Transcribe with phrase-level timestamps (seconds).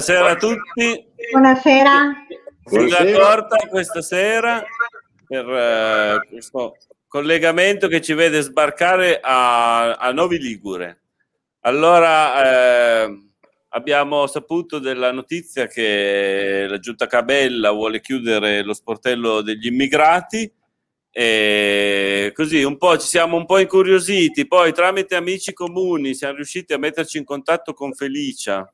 [0.00, 1.06] Buonasera a tutti.
[1.30, 2.26] Buonasera.
[2.64, 4.64] Sigla corta questa sera
[5.26, 11.02] per uh, questo collegamento che ci vede sbarcare a, a Novi Ligure.
[11.64, 13.28] Allora, eh,
[13.68, 20.50] abbiamo saputo della notizia che la giunta Cabella vuole chiudere lo sportello degli immigrati
[21.10, 24.46] e così un po' ci siamo un po' incuriositi.
[24.46, 28.66] Poi, tramite amici comuni, siamo riusciti a metterci in contatto con Felicia,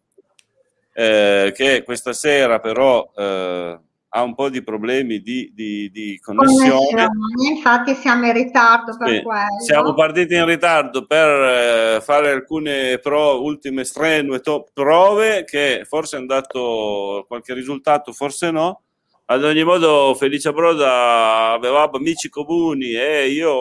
[0.99, 3.79] eh, che questa sera però eh,
[4.09, 7.07] ha un po' di problemi di, di, di connessione.
[7.51, 9.61] Infatti siamo in ritardo per sì, quello.
[9.63, 16.17] Siamo partiti in ritardo per eh, fare alcune pro, ultime strenue to- prove che forse
[16.17, 18.81] hanno dato qualche risultato, forse no.
[19.27, 23.53] Ad ogni modo Felicia Broda aveva amici comuni e io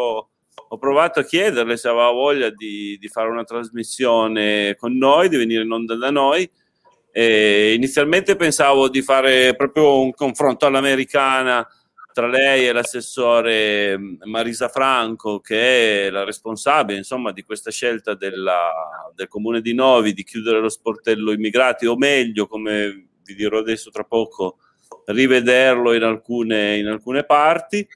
[0.68, 5.36] ho provato a chiederle se aveva voglia di, di fare una trasmissione con noi, di
[5.36, 6.50] venire in onda da noi
[7.18, 11.66] e inizialmente pensavo di fare proprio un confronto all'americana
[12.12, 18.16] tra lei e l'assessore mm, Marisa Franco, che è la responsabile insomma, di questa scelta
[18.16, 18.70] della,
[19.16, 23.92] del comune di Novi di chiudere lo sportello immigrati, o meglio, come vi dirò adesso
[23.92, 24.58] tra poco,
[25.06, 27.88] rivederlo in alcune, in alcune parti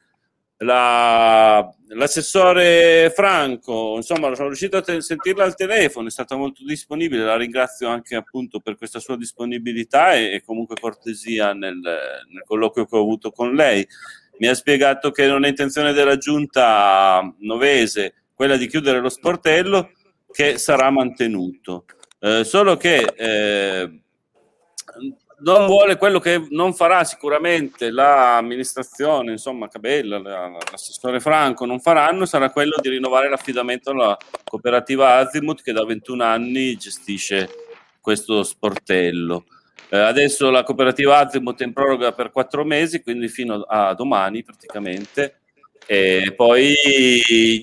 [0.60, 7.24] la, l'assessore Franco, insomma, sono riuscito a te- sentirla al telefono, è stata molto disponibile,
[7.24, 12.86] la ringrazio anche appunto per questa sua disponibilità e, e comunque cortesia nel, nel, colloquio
[12.86, 13.88] che ho avuto con lei.
[14.40, 19.92] Mi ha spiegato che non è intenzione della giunta novese quella di chiudere lo sportello,
[20.32, 21.86] che sarà mantenuto.
[22.20, 24.02] Eh, solo che eh,
[25.42, 32.50] non vuole quello che non farà sicuramente l'amministrazione, insomma, Cabella, l'assessore Franco non faranno, sarà
[32.50, 37.50] quello di rinnovare l'affidamento alla cooperativa Azimut che da 21 anni gestisce
[38.02, 39.46] questo sportello.
[39.90, 44.44] Eh, adesso la cooperativa Azimut è in proroga per quattro mesi, quindi fino a domani
[44.44, 45.40] praticamente.
[45.86, 46.76] E poi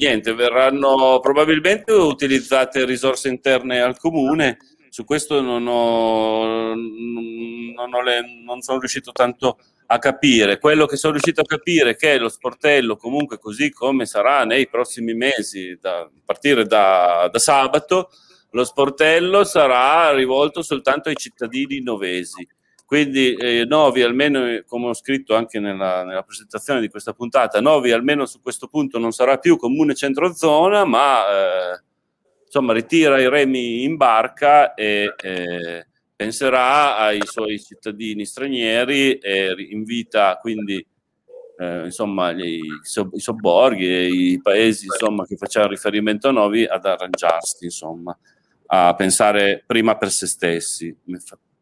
[0.01, 4.59] niente, verranno probabilmente utilizzate risorse interne al comune
[4.97, 9.59] su questo non, ho, non, ho le, non, sono riuscito tanto
[9.89, 10.59] a capire.
[10.59, 14.67] Quello che sono riuscito a capire è che lo sportello, comunque così come sarà nei
[14.71, 18.09] prossimi mesi, da, a partire da, da sabato,
[18.53, 22.49] lo sportello sarà rivolto soltanto ai cittadini novesi.
[22.87, 27.93] Quindi eh, Novi, almeno come ho scritto anche nella, nella, presentazione di questa puntata, Novi
[27.93, 31.81] almeno su questo punto non sarà più comune centro-zona, ma eh,
[32.47, 35.87] insomma, ritira i remi in barca e eh,
[36.17, 40.84] penserà ai suoi cittadini stranieri e invita quindi
[41.59, 42.61] eh, insomma, gli,
[43.12, 48.17] i sobborghi e i paesi insomma, che facevano riferimento a Novi ad arrangiarsi, insomma,
[48.67, 50.95] a pensare prima per se stessi.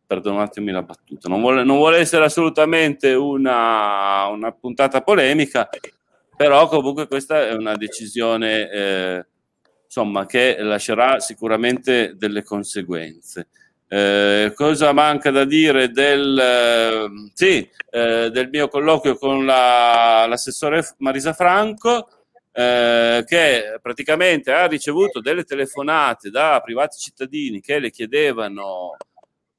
[0.07, 5.69] Perdonatemi la battuta, non vuole, non vuole essere assolutamente una, una, puntata polemica,
[6.37, 9.27] però comunque questa è una decisione eh,
[9.95, 13.49] insomma, che lascerà sicuramente delle conseguenze.
[13.87, 20.83] Eh, cosa manca da dire del, eh, sì, eh, del mio colloquio con la, l'assessore
[20.99, 22.09] Marisa Franco?
[22.57, 28.97] Eh, che praticamente ha ricevuto delle telefonate da privati cittadini che le chiedevano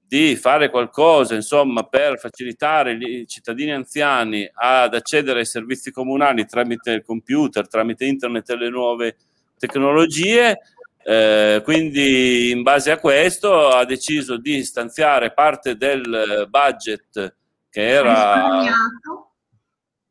[0.07, 6.91] di fare qualcosa insomma per facilitare i cittadini anziani ad accedere ai servizi comunali tramite
[6.91, 9.17] il computer, tramite internet e le nuove
[9.57, 10.59] tecnologie,
[11.03, 17.35] eh, quindi in base a questo ha deciso di stanziare parte del budget
[17.69, 19.31] che era risparmiato,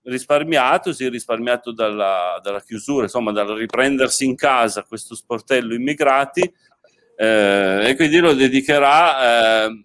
[0.03, 6.43] risparmiato sì, risparmiato dalla, dalla, chiusura, insomma dal riprendersi in casa questo sportello immigrati
[7.17, 9.85] eh, e quindi lo dedicherà eh,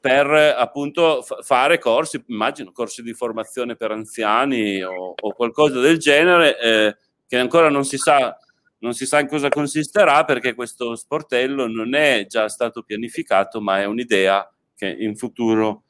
[0.00, 5.98] per appunto f- fare corsi, immagino corsi di formazione per anziani o, o qualcosa del
[5.98, 6.96] genere eh,
[7.28, 8.36] che ancora non si sa
[8.80, 13.80] non si sa in cosa consisterà perché questo sportello non è già stato pianificato, ma
[13.80, 15.84] è un'idea che in futuro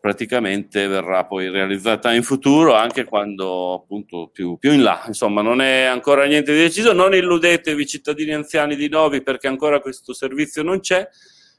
[0.00, 5.02] praticamente verrà poi realizzata in futuro, anche quando appunto più, più, in là.
[5.06, 6.92] Insomma, non è ancora niente di deciso.
[6.92, 11.06] Non illudetevi, cittadini anziani di Novi, perché ancora questo servizio non c'è.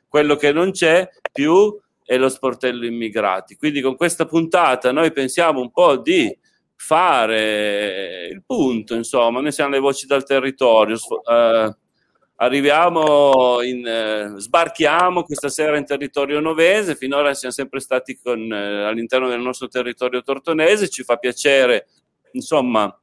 [0.08, 3.56] Quello che non c'è più è lo sportello immigrati.
[3.56, 6.36] Quindi con questa puntata noi pensiamo un po' di
[6.84, 10.98] fare il punto, insomma, noi siamo le voci dal territorio,
[11.30, 11.76] eh,
[12.38, 18.86] arriviamo, in, eh, sbarchiamo questa sera in territorio novese, finora siamo sempre stati con, eh,
[18.86, 21.88] all'interno del nostro territorio tortonese, ci fa piacere,
[22.32, 23.00] insomma,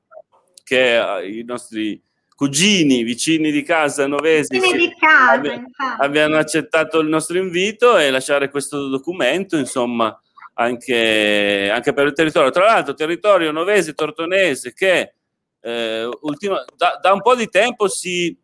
[0.65, 2.03] che eh, i nostri
[2.35, 5.65] cugini, vicini di casa novesi di casa, abbi-
[5.99, 10.21] abbiano accettato il nostro invito e lasciare questo documento, insomma,
[10.61, 12.51] anche, anche per il territorio.
[12.51, 15.15] Tra l'altro, territorio novese tortonese che
[15.61, 18.37] eh, ultima, da, da, un po' di tempo si,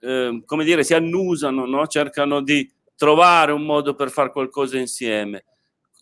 [0.00, 1.86] eh, come dire, si annusano, no?
[1.86, 5.44] cercano di trovare un modo per fare qualcosa insieme.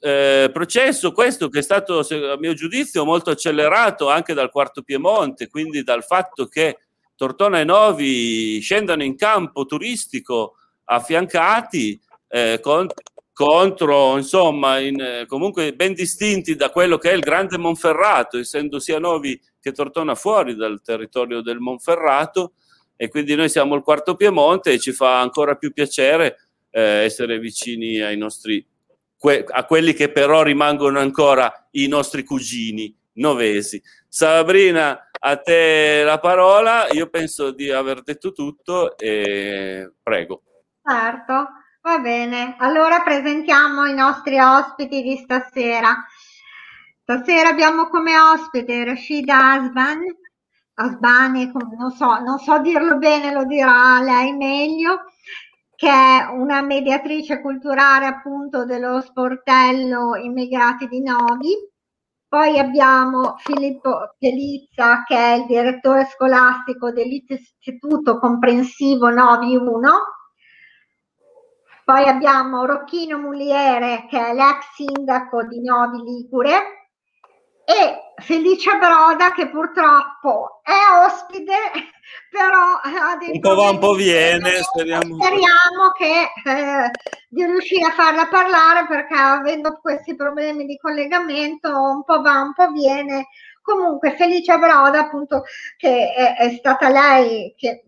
[0.02, 5.48] Eh, processo questo che è stato, a mio giudizio, molto accelerato anche dal quarto Piemonte,
[5.48, 6.78] quindi dal fatto che
[7.16, 10.54] Tortona e Novi scendano in campo turistico
[10.84, 12.86] affiancati eh, con,
[13.40, 18.78] contro, insomma, in, eh, comunque ben distinti da quello che è il grande Monferrato, essendo
[18.78, 22.52] sia Novi che Tortona fuori dal territorio del Monferrato
[22.96, 27.38] e quindi noi siamo il quarto Piemonte e ci fa ancora più piacere eh, essere
[27.38, 28.62] vicini ai nostri,
[29.16, 33.82] que, a quelli che però rimangono ancora i nostri cugini novesi.
[34.06, 40.42] Sabrina, a te la parola, io penso di aver detto tutto e prego.
[40.84, 41.46] Certo,
[41.82, 42.56] va bene.
[42.58, 45.94] Allora presentiamo i nostri ospiti di stasera.
[47.02, 50.00] Stasera abbiamo come ospite Rashida Asban,
[50.74, 55.04] Asbani, non so, non so dirlo bene, lo dirà lei meglio,
[55.74, 61.70] che è una mediatrice culturale appunto dello sportello Immigrati di Novi
[62.30, 69.90] poi abbiamo Filippo Pielizza che è il direttore scolastico dell'Istituto Comprensivo Novi 1.
[71.90, 76.86] Poi abbiamo Rocchino Muliere che è l'ex sindaco di Novi Ligure
[77.64, 81.52] e Felicia Broda che purtroppo è ospite
[82.30, 86.90] però ha dei un po' va un po' viene speriamo, speriamo che eh,
[87.28, 92.52] di riuscire a farla parlare perché avendo questi problemi di collegamento un po' va un
[92.54, 93.26] po' viene.
[93.60, 95.42] Comunque Felicia Broda appunto
[95.76, 97.82] che è, è stata lei che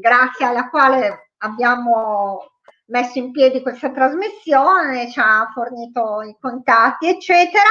[0.00, 2.55] grazie alla quale abbiamo
[2.86, 7.68] messo in piedi questa trasmissione, ci ha fornito i contatti, eccetera,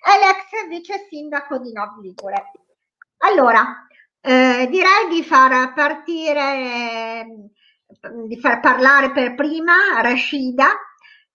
[0.00, 2.50] è l'ex vice sindaco di Novi Ligure.
[3.18, 3.86] Allora,
[4.20, 7.26] eh, direi di far partire,
[8.26, 10.68] di far parlare per prima Rashida,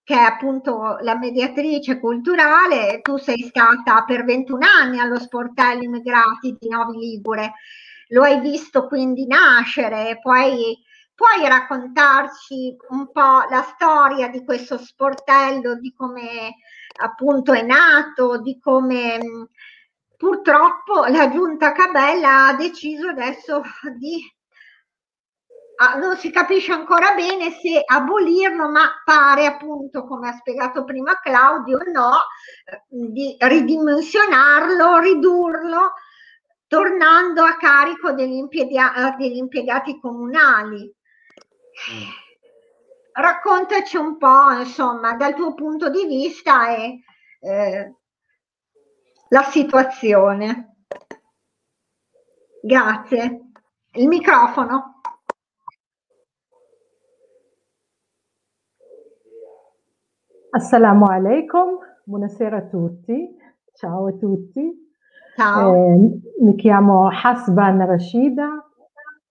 [0.04, 3.00] che è appunto la mediatrice culturale.
[3.02, 7.54] Tu sei stata per 21 anni allo sportello immigrati di Novi Ligure,
[8.10, 10.78] lo hai visto quindi nascere, poi
[11.16, 16.56] Puoi raccontarci un po' la storia di questo sportello, di come
[17.00, 19.50] appunto è nato, di come
[20.18, 23.62] purtroppo la giunta Cabella ha deciso adesso
[23.98, 24.22] di
[25.78, 31.20] ah, non si capisce ancora bene se abolirlo, ma pare appunto, come ha spiegato prima
[31.20, 32.12] Claudio, no,
[32.88, 35.94] di ridimensionarlo, ridurlo,
[36.68, 40.92] tornando a carico degli, impiega- degli impiegati comunali.
[43.14, 47.00] Raccontaci un po', insomma, dal tuo punto di vista e
[47.40, 47.96] eh,
[49.30, 50.78] la situazione.
[52.62, 53.52] Grazie.
[53.92, 55.02] Il microfono.
[60.56, 63.36] Assalamu alaikum, buonasera a tutti,
[63.74, 64.72] ciao a tutti.
[65.36, 65.74] Ciao.
[65.74, 68.63] Eh, mi chiamo Hasban Rashida,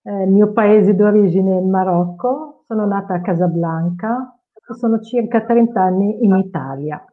[0.03, 5.45] eh, il mio paese d'origine è il Marocco, sono nata a Casablanca e sono circa
[5.45, 7.03] 30 anni in Italia.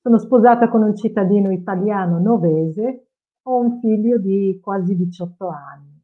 [0.00, 3.06] Sono sposata con un cittadino italiano novese,
[3.42, 6.00] ho un figlio di quasi 18 anni.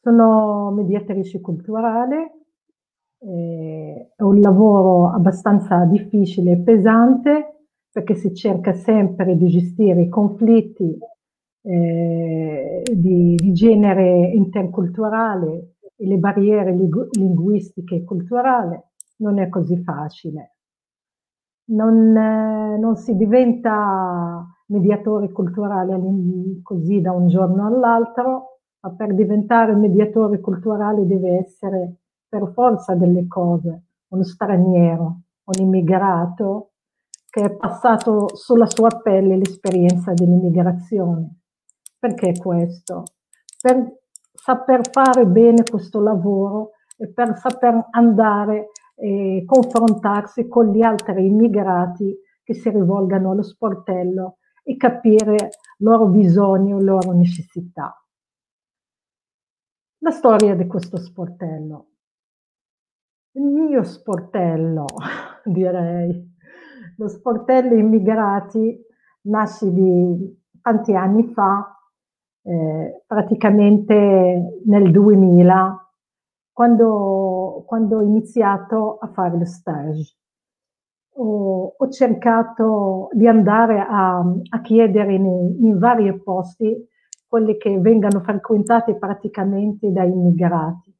[0.00, 2.46] Sono mediatrice culturale,
[3.18, 10.08] eh, è un lavoro abbastanza difficile e pesante perché si cerca sempre di gestire i
[10.08, 10.96] conflitti
[11.66, 18.78] eh, di, di, genere interculturale e le barriere linguistiche e culturali,
[19.16, 20.52] non è così facile.
[21.70, 25.98] Non, eh, non si diventa mediatore culturale
[26.62, 31.96] così da un giorno all'altro, ma per diventare mediatore culturale deve essere
[32.28, 35.04] per forza delle cose uno straniero,
[35.44, 36.70] un immigrato
[37.28, 41.40] che è passato sulla sua pelle l'esperienza dell'immigrazione
[41.98, 43.04] perché questo?
[43.60, 43.98] Per
[44.32, 52.16] saper fare bene questo lavoro e per saper andare e confrontarsi con gli altri immigrati
[52.42, 57.94] che si rivolgano allo sportello e capire loro bisogni le loro necessità.
[59.98, 61.88] La storia di questo sportello.
[63.32, 64.86] Il mio sportello,
[65.44, 66.34] direi,
[66.96, 68.80] lo sportello immigrati
[69.22, 71.75] nasce di tanti anni fa
[72.46, 75.90] eh, praticamente nel 2000,
[76.52, 80.14] quando, quando ho iniziato a fare lo stage.
[81.18, 86.88] Ho, ho cercato di andare a, a chiedere in, in vari posti
[87.26, 90.94] quelli che vengano frequentati praticamente da immigrati,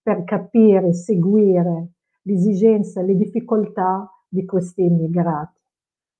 [0.00, 1.88] per capire, seguire
[2.22, 5.58] le esigenze, le difficoltà di questi immigrati.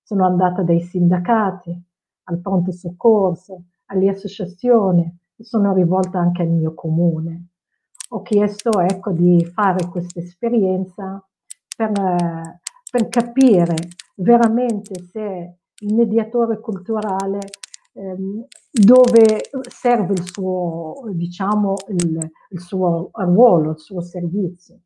[0.03, 1.81] Sono andata dai sindacati,
[2.25, 7.49] al pronto soccorso, alle associazioni, sono rivolta anche al mio comune.
[8.11, 11.23] Ho chiesto ecco, di fare questa esperienza
[11.77, 11.91] per,
[12.91, 13.75] per capire
[14.17, 17.41] veramente se il mediatore culturale
[17.95, 24.81] ehm, dove serve il suo, diciamo, il, il, suo ruolo, il suo servizio.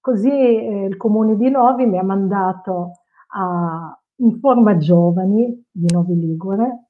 [0.00, 2.92] Così eh, il comune di Novi mi ha mandato
[3.34, 6.85] a Informa Giovani di Novi Ligure,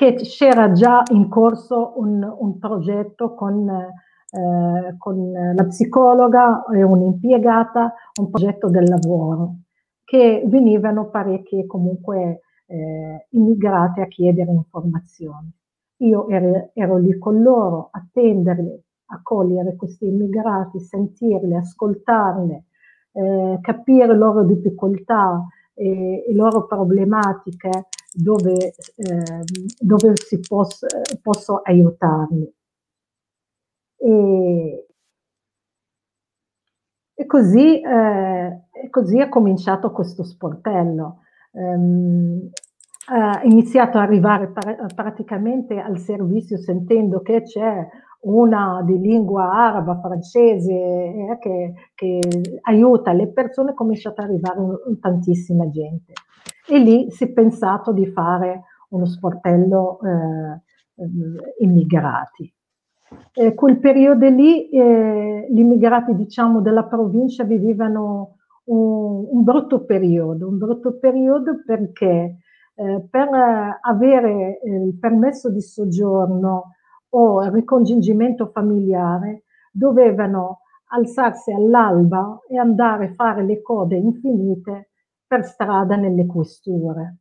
[0.00, 7.92] che c'era già in corso un, un progetto con, eh, con, la psicologa e un'impiegata,
[8.18, 9.56] un progetto del lavoro,
[10.02, 15.52] che venivano parecchie comunque eh, immigrati a chiedere informazioni.
[15.98, 22.64] Io ero, ero lì con loro, attenderli, accogliere questi immigrati, sentirli, ascoltarli,
[23.12, 25.44] eh, capire le loro difficoltà,
[25.80, 29.44] e le loro problematiche dove, eh,
[29.78, 30.86] dove si posso,
[31.22, 32.52] posso aiutarli.
[33.96, 34.86] E,
[37.14, 41.18] e così, eh, così è cominciato questo sportello.
[41.52, 42.48] Um,
[43.12, 44.52] ha iniziato ad arrivare
[44.94, 47.88] praticamente al servizio sentendo che c'è
[48.20, 52.20] una di lingua araba, francese, eh, che, che,
[52.62, 54.60] aiuta le persone, è cominciata ad arrivare
[55.00, 56.12] tantissima gente.
[56.72, 62.54] E lì si è pensato di fare uno sportello eh, immigrati.
[63.32, 68.36] Eh, quel periodo lì eh, gli immigrati diciamo, della provincia vivevano
[68.66, 72.36] un, un, brutto periodo, un brutto periodo perché
[72.76, 73.28] eh, per
[73.80, 76.74] avere il permesso di soggiorno
[77.08, 80.60] o il ricongiungimento familiare dovevano
[80.92, 84.89] alzarsi all'alba e andare a fare le code infinite
[85.30, 87.18] per strada nelle questure,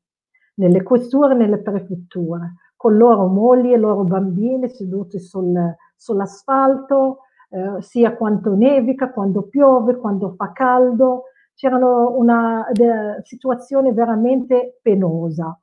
[0.55, 5.55] nelle questure e nelle prefetture, con loro mogli e loro bambini seduti sul,
[5.95, 14.79] sull'asfalto, eh, sia quando nevica, quando piove, quando fa caldo, c'erano una de, situazione veramente
[14.81, 15.55] penosa.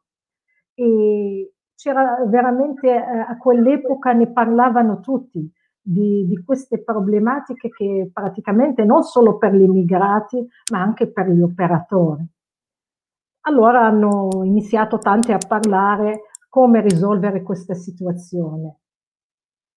[0.73, 5.51] E c'era veramente eh, a quell'epoca ne parlavano tutti
[5.83, 11.41] di, di, queste problematiche che praticamente non solo per gli immigrati ma anche per gli
[11.41, 12.25] operatori.
[13.47, 18.79] Allora hanno iniziato tanti a parlare come risolvere questa situazione.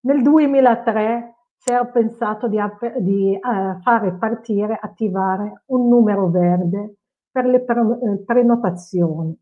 [0.01, 2.57] Nel 2003 si era pensato di,
[2.99, 6.95] di uh, fare partire, attivare un numero verde
[7.29, 9.37] per le eh, prenotazioni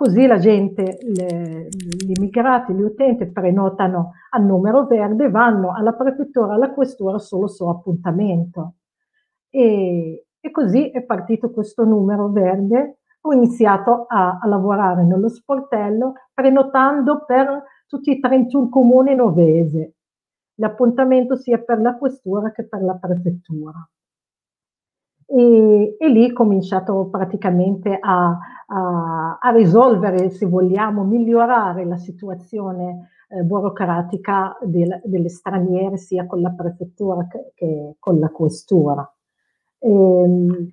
[0.00, 6.54] Così la gente, le, gli immigrati, gli utenti prenotano a numero verde, vanno alla prefettura,
[6.54, 8.76] alla questura solo su appuntamento.
[9.50, 12.99] E, e così è partito questo numero verde.
[13.22, 19.94] Ho iniziato a, a lavorare nello sportello prenotando per tutti i 31 comuni novese.
[20.54, 23.88] L'appuntamento sia per la questura che per la prefettura.
[25.26, 28.36] E, e, lì ho cominciato praticamente a,
[28.66, 36.40] a, a, risolvere, se vogliamo, migliorare la situazione eh, burocratica del, delle straniere sia con
[36.40, 39.08] la prefettura che, che con la questura.
[39.78, 40.72] Ehm,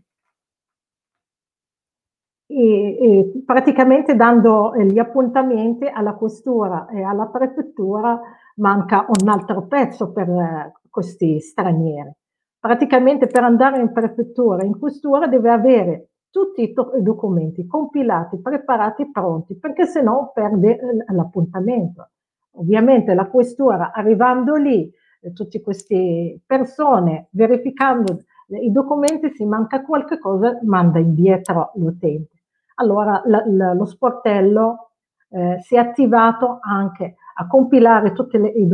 [2.47, 8.19] e, e, praticamente dando gli appuntamenti alla questura e alla prefettura
[8.55, 12.11] manca un altro pezzo per eh, questi stranieri
[12.59, 19.09] praticamente per andare in prefettura, in questura deve avere tutti i, i documenti compilati, preparati,
[19.09, 22.09] pronti, perché se no perde eh, l'appuntamento.
[22.57, 28.23] Ovviamente la questura arrivando lì, eh, tutte queste persone verificando
[28.61, 32.36] i documenti, se manca qualche cosa, manda indietro l'utente.
[32.79, 34.91] Allora la, la, lo sportello
[35.29, 38.67] eh, si è attivato anche a compilare le, i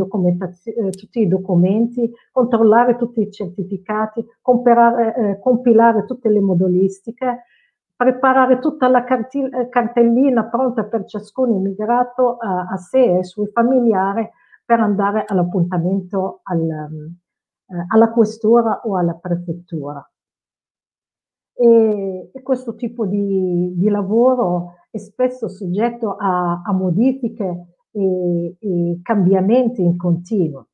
[0.64, 7.44] eh, tutti i documenti, controllare tutti i certificati, eh, compilare tutte le modulistiche,
[7.94, 13.48] preparare tutta la eh, cartellina pronta per ciascun immigrato a, a sé e ai suoi
[13.52, 14.28] familiari
[14.64, 20.06] per andare all'appuntamento al, eh, alla questura o alla prefettura.
[21.56, 29.00] E, e questo tipo di, di, lavoro è spesso soggetto a, a modifiche e, e
[29.02, 30.68] cambiamenti in continuo.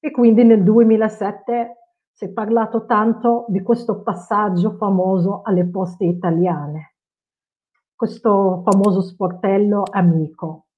[0.00, 1.76] E quindi nel 2007
[2.16, 6.94] si è parlato tanto di questo passaggio famoso alle poste italiane,
[7.94, 10.68] questo famoso sportello amico.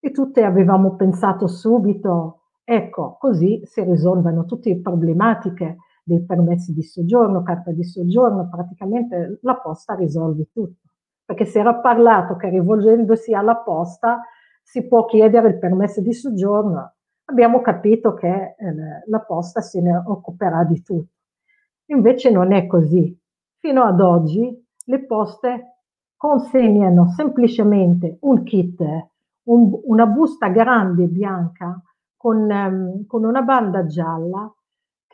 [0.00, 6.82] E tutte avevamo pensato subito, ecco, così si risolvono tutte le problematiche dei permessi di
[6.82, 10.90] soggiorno, carta di soggiorno, praticamente la posta risolve tutto.
[11.24, 14.20] Perché si era parlato che rivolgendosi alla posta
[14.62, 16.92] si può chiedere il permesso di soggiorno,
[17.26, 18.74] abbiamo capito che eh,
[19.06, 21.12] la posta se ne occuperà di tutto.
[21.86, 23.18] Invece non è così.
[23.58, 25.78] Fino ad oggi le poste
[26.16, 28.80] consegnano semplicemente un kit,
[29.44, 31.80] un, una busta grande bianca
[32.16, 34.50] con, um, con una banda gialla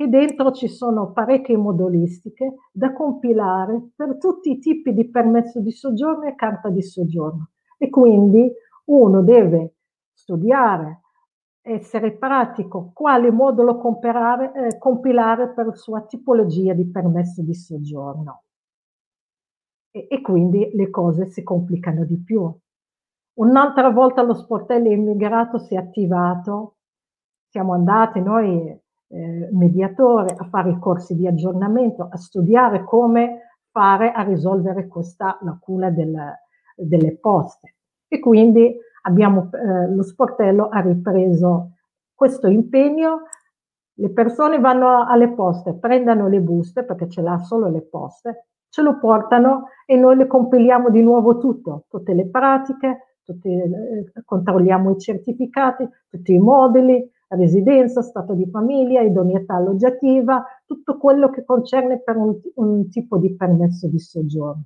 [0.00, 5.71] che dentro ci sono parecchie modulistiche da compilare per tutti i tipi di permesso di
[5.73, 7.50] soggiorno e carta di soggiorno.
[7.76, 8.50] E quindi
[8.87, 9.75] uno deve
[10.14, 11.02] studiare,
[11.61, 18.45] essere pratico, quale modulo compilare, eh, compilare per sua tipologia di permesso di soggiorno.
[19.90, 22.50] E, e, quindi le cose si complicano di più.
[23.35, 26.76] Un'altra volta lo sportello immigrato si è attivato,
[27.50, 28.80] siamo andati noi
[29.12, 35.38] eh, mediatore a fare i corsi di aggiornamento, a studiare come fare a risolvere questa
[35.43, 36.17] lacuna del,
[36.76, 37.75] delle poste.
[38.09, 41.73] E quindi abbiamo, eh, lo sportello ha ripreso
[42.14, 43.23] questo impegno,
[43.95, 48.83] le persone vanno alle poste, prendono le buste, perché ce l'ha solo le poste, ce
[48.83, 54.93] lo portano e noi le compiliamo di nuovo tutto, tutte le pratiche, tutti, eh, controlliamo
[54.93, 62.00] i certificati, tutti i moduli, residenza, stato di famiglia, idoneità alloggiativa, tutto quello che concerne
[62.00, 64.64] per un, un tipo di permesso di soggiorno.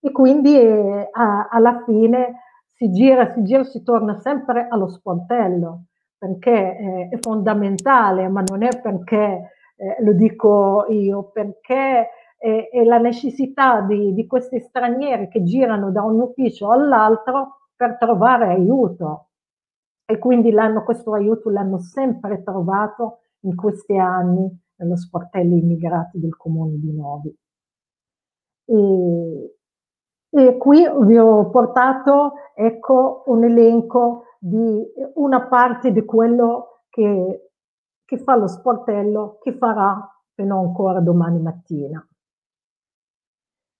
[0.00, 2.40] E quindi eh, a, alla fine
[2.76, 5.84] si gira, si gira, si torna sempre allo sportello,
[6.16, 12.84] perché eh, è fondamentale, ma non è perché eh, lo dico io, perché è, è
[12.84, 19.27] la necessità di, di, questi stranieri che girano da un ufficio all'altro per trovare aiuto.
[20.10, 20.50] E quindi
[20.84, 27.36] questo aiuto l'hanno sempre trovato in questi anni nello sportello immigrati del comune di Novi.
[28.64, 29.56] E,
[30.30, 34.82] e qui vi ho portato ecco, un elenco di
[35.16, 37.50] una parte di quello che,
[38.04, 42.02] che fa lo sportello, che farà non ancora domani mattina.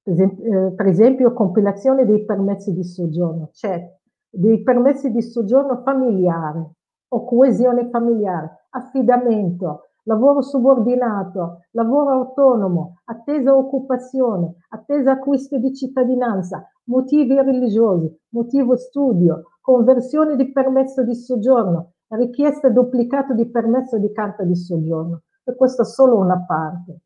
[0.03, 3.97] Eh, per esempio, compilazione dei permessi di soggiorno, c'è
[4.31, 6.71] dei permessi di soggiorno familiare
[7.09, 17.35] o coesione familiare, affidamento, lavoro subordinato, lavoro autonomo, attesa occupazione, attesa acquisto di cittadinanza, motivi
[17.41, 24.57] religiosi, motivo studio, conversione di permesso di soggiorno, richiesta duplicato di permesso di carta di
[24.57, 25.23] soggiorno.
[25.45, 27.01] E questa è solo una parte.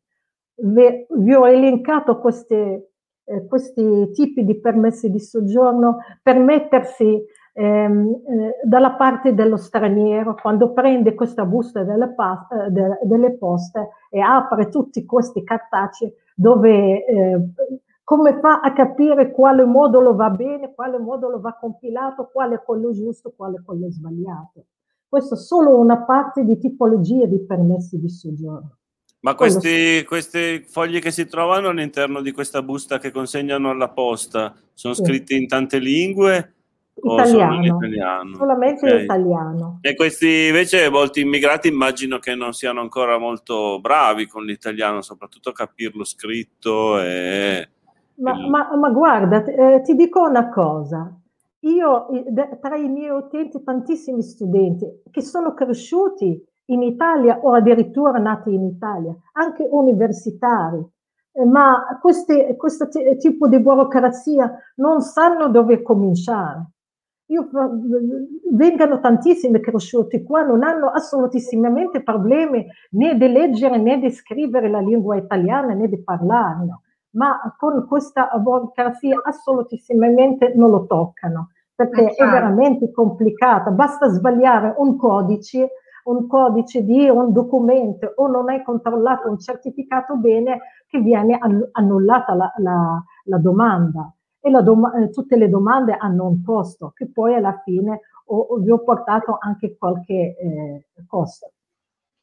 [0.55, 2.92] Vi ho elencato queste,
[3.25, 10.35] eh, questi tipi di permessi di soggiorno per mettersi ehm, eh, dalla parte dello straniero
[10.35, 17.05] quando prende questa busta delle, eh, de, delle poste e apre tutti questi cartacei dove
[17.05, 17.41] eh,
[18.03, 22.91] come fa a capire quale modulo va bene, quale modulo va compilato, quale è quello
[22.91, 24.65] giusto, quale è quello sbagliato.
[25.07, 28.77] Questa è solo una parte di tipologia di permessi di soggiorno.
[29.23, 34.53] Ma questi, questi, fogli che si trovano all'interno di questa busta che consegnano alla posta
[34.73, 35.01] sono sì.
[35.01, 36.55] scritti in tante lingue?
[36.95, 38.35] Italiano, italiano?
[38.35, 39.03] solamente okay.
[39.05, 39.79] italiano.
[39.81, 45.49] E questi invece molti immigrati immagino che non siano ancora molto bravi con l'italiano, soprattutto
[45.49, 46.99] a capirlo scritto.
[46.99, 47.69] E...
[48.15, 51.17] Ma, ma, ma guarda, eh, ti dico una cosa.
[51.61, 52.07] Io
[52.61, 58.65] tra i miei utenti, tantissimi studenti che sono cresciuti in Italia o addirittura nati in
[58.65, 60.85] Italia, anche universitari,
[61.33, 66.67] eh, ma questi, questo t- tipo di burocrazia non sanno dove cominciare.
[67.27, 67.49] Io,
[68.51, 74.79] vengano tantissimi cresciuti qua, non hanno assolutissimamente problemi né di leggere né di scrivere la
[74.79, 76.79] lingua italiana né di parlarla,
[77.11, 84.95] ma con questa burocrazia assolutissimamente non lo toccano, perché è veramente complicata, basta sbagliare un
[84.97, 85.69] codice
[86.05, 91.37] un codice di un documento o non hai controllato un certificato bene che viene
[91.71, 96.91] annullata la, la, la domanda e la dom- eh, tutte le domande hanno un costo
[96.95, 101.51] che poi alla fine ho, ho, vi ho portato anche qualche eh, costo.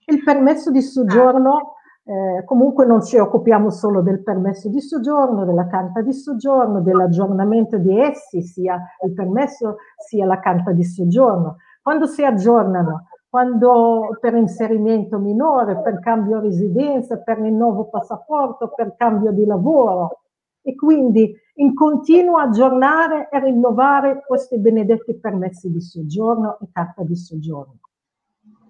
[0.06, 5.66] Il permesso di soggiorno Eh, comunque non ci occupiamo solo del permesso di soggiorno, della
[5.66, 9.76] carta di soggiorno, dell'aggiornamento di essi, sia il permesso
[10.08, 11.58] sia la carta di soggiorno.
[11.82, 19.30] Quando si aggiornano, quando per inserimento minore, per cambio residenza, per rinnovo passaporto, per cambio
[19.30, 20.22] di lavoro.
[20.60, 27.16] E quindi in continuo aggiornare e rinnovare questi benedetti permessi di soggiorno e carta di
[27.16, 27.78] soggiorno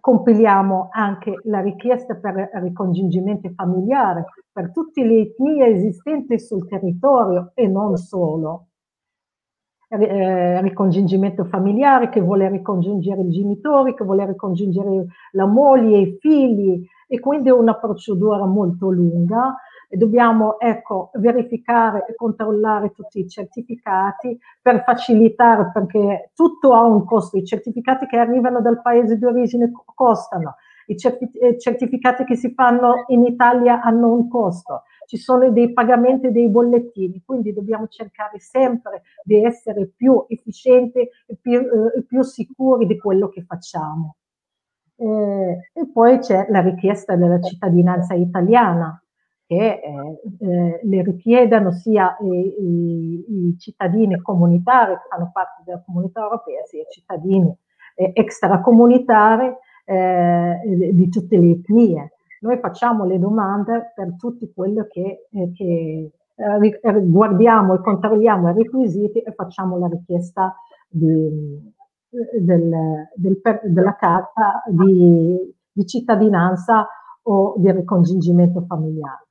[0.00, 7.66] compiliamo anche la richiesta per ricongiungimento familiare per tutte le etnie esistenti sul territorio e
[7.68, 8.69] non solo.
[9.92, 16.86] Eh, ricongiungimento familiare che vuole ricongiungere i genitori, che vuole ricongiungere la moglie, i figli
[17.08, 19.56] e quindi è una procedura molto lunga.
[19.88, 27.04] E dobbiamo ecco, verificare e controllare tutti i certificati per facilitare, perché tutto ha un
[27.04, 30.54] costo, i certificati che arrivano dal paese di origine costano,
[30.86, 36.48] i certificati che si fanno in Italia hanno un costo, ci sono dei pagamenti dei
[36.48, 42.96] bollettini, quindi dobbiamo cercare sempre di essere più efficienti e più, eh, più sicuri di
[42.96, 44.18] quello che facciamo.
[44.94, 49.02] Eh, e poi c'è la richiesta della cittadinanza italiana
[49.46, 55.82] che eh, eh, le richiedano sia i, i, i, cittadini comunitari che fanno parte della
[55.84, 57.52] comunità europea, sia i cittadini
[57.96, 59.52] eh, extracomunitari
[59.86, 62.12] eh, di tutte le etnie.
[62.40, 68.54] Noi facciamo le domande per tutti quello che, eh, che eh, guardiamo e controlliamo i
[68.54, 70.54] requisiti e facciamo la richiesta
[70.88, 71.70] di,
[72.40, 76.88] del, del, della carta di, di cittadinanza
[77.22, 79.26] o di ricongiungimento familiare.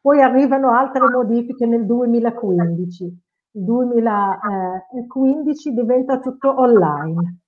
[0.00, 3.04] Poi arrivano altre modifiche nel 2015.
[3.52, 7.39] Il 2015 diventa tutto online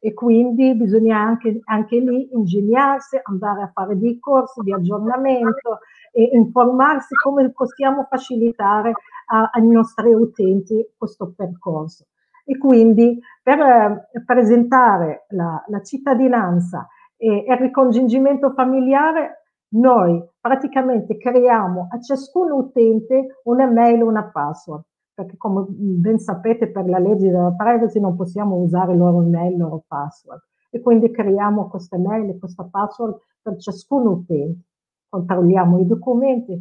[0.00, 6.30] e quindi bisogna anche, anche lì ingegnarsi, andare a fare dei corsi di aggiornamento e
[6.32, 8.92] informarsi come possiamo facilitare
[9.26, 12.06] a, ai nostri utenti questo percorso.
[12.44, 21.88] E quindi per eh, presentare la, la cittadinanza e il ricongiungimento familiare noi praticamente creiamo
[21.90, 24.82] a ciascun utente una mail, una password,
[25.14, 29.84] perché come ben sapete per la legge della privacy non possiamo usare loro mail, loro
[29.86, 30.40] password.
[30.70, 34.60] E quindi creiamo queste mail e questa password per ciascun utente.
[35.08, 36.52] Controlliamo i documenti,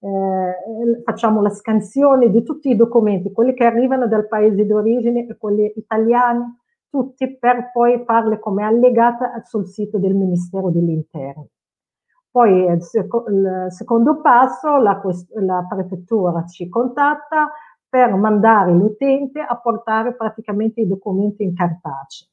[0.00, 5.36] eh, facciamo la scansione di tutti i documenti, quelli che arrivano dal paese d'origine e
[5.36, 6.44] quelli italiani,
[6.88, 11.48] tutti per poi farle come allegata sul sito del Ministero dell'Interno.
[12.30, 15.00] Poi il, seco- il secondo passo, la,
[15.40, 17.50] la prefettura ci contatta
[17.88, 22.28] per mandare l'utente a portare praticamente i documenti in cartaceo.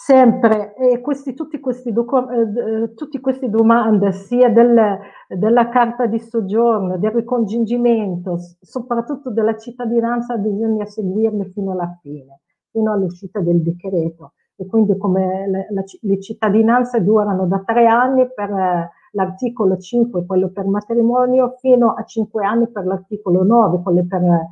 [0.00, 6.20] Sempre, e questi, tutti questi docu- eh, tutte queste domande, sia del, della carta di
[6.20, 14.34] soggiorno, del ricongiungimento, soprattutto della cittadinanza, bisogna seguirle fino alla fine, fino all'uscita del decreto
[14.60, 20.26] e quindi come le, la, le cittadinanze durano da tre anni per eh, l'articolo 5,
[20.26, 24.46] quello per matrimonio, fino a cinque anni per l'articolo 9, quello per la,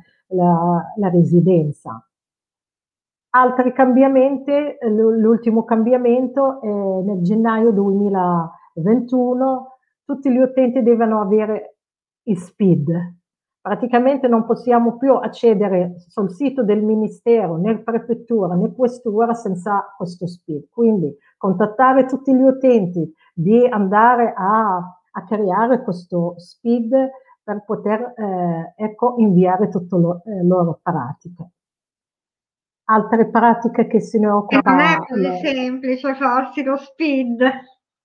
[0.95, 2.01] la residenza.
[3.29, 4.51] Altri cambiamenti,
[4.89, 11.75] l'ultimo cambiamento è nel gennaio 2021, tutti gli utenti devono avere
[12.23, 13.15] il SPID,
[13.67, 20.25] praticamente non possiamo più accedere sul sito del Ministero, né prefettura, né questura senza questo
[20.25, 20.69] SPID.
[20.69, 27.09] Quindi contattare tutti gli utenti di andare a, a creare questo SPID
[27.43, 31.49] per poter eh, ecco, inviare tutte le eh, loro pratiche.
[32.89, 34.77] Altre pratiche che se ne occupano.
[34.77, 37.41] Non è così semplice farsi lo SPID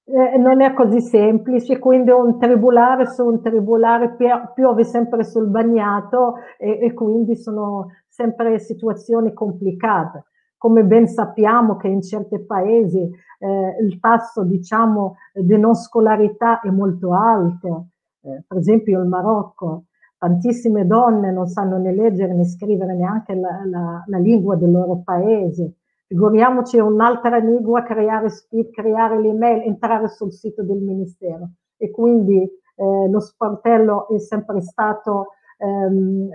[0.05, 4.17] eh, non è così semplice, quindi un tribulare su un tribulare
[4.55, 10.25] piove sempre sul bagnato e, e quindi sono sempre situazioni complicate.
[10.63, 16.71] Come ben sappiamo che in certi paesi eh, il tasso diciamo, di non scolarità è
[16.71, 17.89] molto alto,
[18.21, 23.65] eh, per esempio il Marocco, tantissime donne non sanno né leggere né scrivere neanche la,
[23.65, 28.29] la, la lingua del loro paese, Figuriamoci un'altra lingua, creare
[28.73, 31.55] creare l'email, entrare sul sito del Ministero.
[31.77, 36.29] E quindi eh, lo sportello è sempre stato ehm,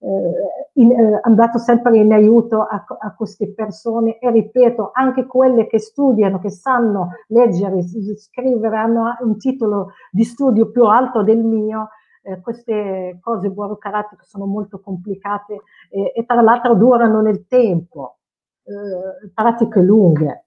[0.00, 5.80] eh, eh, andato sempre in aiuto a, a, queste persone e ripeto, anche quelle che
[5.80, 7.82] studiano, che sanno leggere,
[8.16, 11.88] scrivere, hanno un titolo di studio più alto del mio,
[12.22, 18.18] eh, queste cose burocratiche sono molto complicate eh, e tra l'altro durano nel tempo
[18.62, 20.46] eh, pratiche lunghe.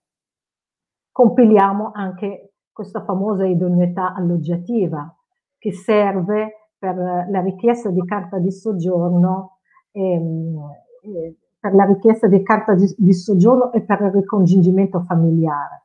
[1.12, 5.14] Compiliamo anche questa famosa idoneità alloggiativa
[5.58, 6.96] che serve per
[7.30, 9.58] la richiesta di carta di soggiorno,
[9.92, 10.58] ehm,
[11.04, 15.84] eh, per la richiesta di carta di, di, soggiorno e per il ricongiungimento familiare.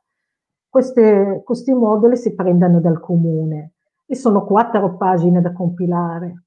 [0.67, 3.73] Queste, questi moduli si prendono dal comune
[4.07, 6.45] e sono quattro pagine da compilare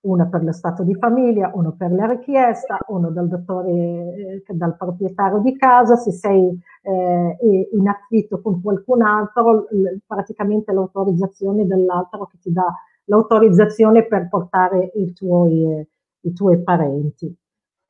[0.00, 4.76] una per lo stato di famiglia, uno per la richiesta, uno dal dottore, eh, dal
[4.76, 7.38] proprietario di casa, se sei eh,
[7.70, 9.68] in affitto con qualcun altro,
[10.04, 12.66] praticamente l'autorizzazione dell'altro che ti dà
[13.04, 15.88] l'autorizzazione per portare i tuoi, eh,
[16.20, 17.34] i tuoi parenti.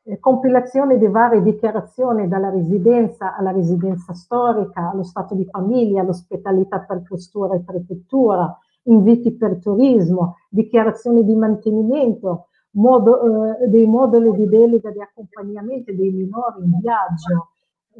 [0.04, 6.80] Eh, compilazione di varie dichiarazioni dalla residenza alla residenza storica, allo stato di famiglia, all'ospitalità
[6.80, 14.48] per questura e prefettura, inviti per turismo, dichiarazioni di mantenimento, modo, eh, dei moduli di
[14.48, 17.51] delega di accompagnamento dei minori in viaggio,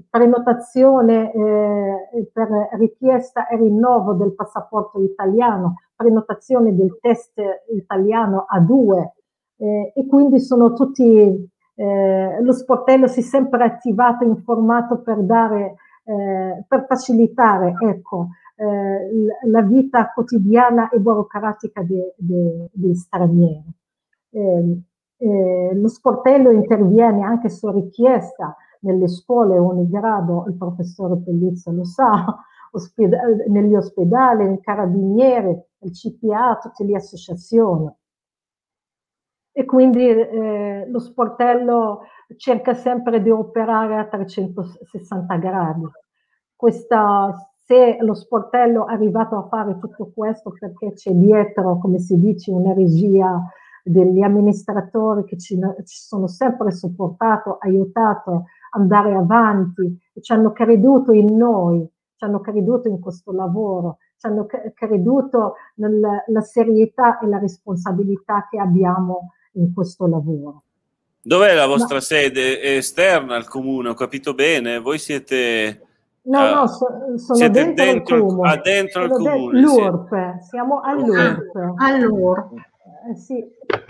[0.08, 7.40] prenotazione eh, per richiesta e rinnovo del passaporto italiano, prenotazione del test
[7.74, 9.08] italiano A2
[9.56, 15.74] eh, e quindi sono tutti, eh, lo sportello si è sempre attivato, informato per dare,
[16.04, 23.72] eh, per facilitare, ecco, eh, la vita quotidiana e burocratica dei stranieri.
[24.30, 24.82] Eh,
[25.18, 32.24] eh, lo sportello interviene anche su richiesta nelle scuole unigrado, il professore Pellizzo lo sa,
[32.72, 37.90] ospedali, negli ospedali, nel carabiniere, il CPA, tutte le associazioni.
[39.54, 42.02] E quindi eh, lo sportello
[42.36, 45.86] cerca sempre di operare a 360 gradi.
[46.56, 52.18] Questa se lo sportello è arrivato a fare tutto questo perché c'è dietro, come si
[52.18, 53.40] dice, una regia
[53.82, 61.12] degli amministratori che ci, ci sono sempre supportato, aiutato ad andare avanti, ci hanno creduto
[61.12, 67.38] in noi, ci hanno creduto in questo lavoro, ci hanno creduto nella serietà e la
[67.38, 70.62] responsabilità che abbiamo in questo lavoro.
[71.20, 72.00] Dov'è la vostra Ma...
[72.00, 72.60] sede?
[72.60, 74.78] È esterna al comune, ho capito bene?
[74.78, 75.86] Voi siete
[76.24, 78.48] No, uh, no, so, sono Siete dentro, dentro il comune.
[78.48, 79.60] Ah, dentro il comune.
[79.60, 81.74] L'URP, siamo all'URP.
[81.78, 82.70] All'URP.
[83.08, 83.44] Eh, sì,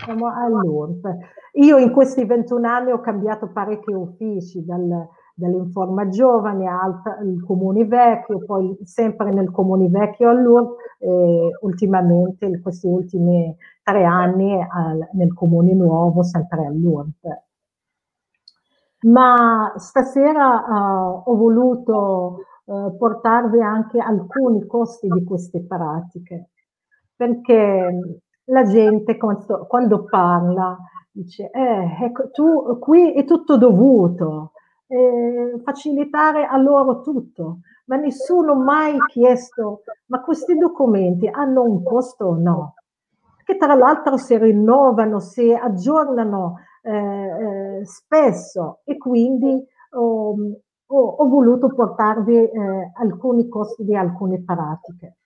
[0.05, 1.17] siamo all'URP.
[1.55, 7.03] Io in questi 21 anni ho cambiato parecchi uffici, dal, dall'Informa Giovane al,
[7.45, 14.55] Comune Vecchio, poi sempre nel Comune Vecchio all'URP e ultimamente, in questi ultimi tre anni,
[14.55, 17.41] al, nel Comune Nuovo, sempre all'URP
[19.05, 26.51] ma stasera uh, ho voluto uh, portarvi anche alcuni costi di queste pratiche,
[27.17, 30.77] perché la gente quando, quando parla
[31.11, 34.53] dice, eh, ecco, tu qui è tutto dovuto,
[34.87, 42.27] eh, facilitare a loro tutto, ma nessuno mai chiesto, ma questi documenti hanno un costo
[42.27, 42.75] o no?
[43.45, 46.91] Che tra l'altro si rinnovano, si aggiornano eh,
[47.81, 49.63] eh, spesso e quindi
[49.95, 50.35] ho,
[50.87, 55.17] ho, ho voluto portarvi eh, alcuni costi di alcune pratiche.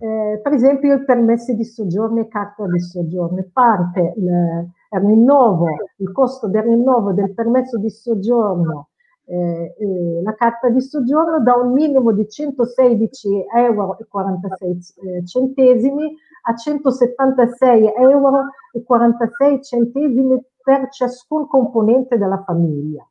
[0.00, 3.44] Eh, per esempio i permessi di soggiorno e carta di soggiorno.
[3.52, 8.88] Parte il, il, rinnovo, il costo del rinnovo del permesso di soggiorno
[9.28, 9.74] eh,
[10.22, 14.04] la carta di soggiorno da un minimo di 116,46 euro eh,
[16.42, 18.46] a 176,46 euro
[20.62, 23.06] per ciascun componente della famiglia.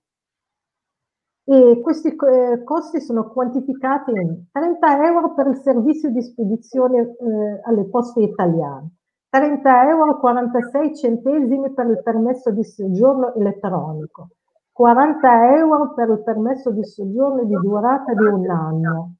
[1.49, 7.61] E questi eh, costi sono quantificati in 30 euro per il servizio di spedizione eh,
[7.63, 8.95] alle poste italiane,
[9.29, 14.31] 30 euro 46 centesimi per il permesso di soggiorno elettronico,
[14.73, 19.15] 40 euro per il permesso di soggiorno di durata di un anno,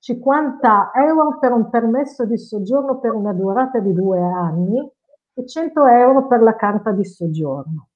[0.00, 4.90] 50 euro per un permesso di soggiorno per una durata di due anni.
[5.32, 7.89] E 100 euro per la carta di soggiorno.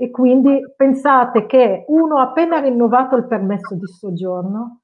[0.00, 4.80] E quindi pensate che uno appena rinnovato il permesso di soggiorno,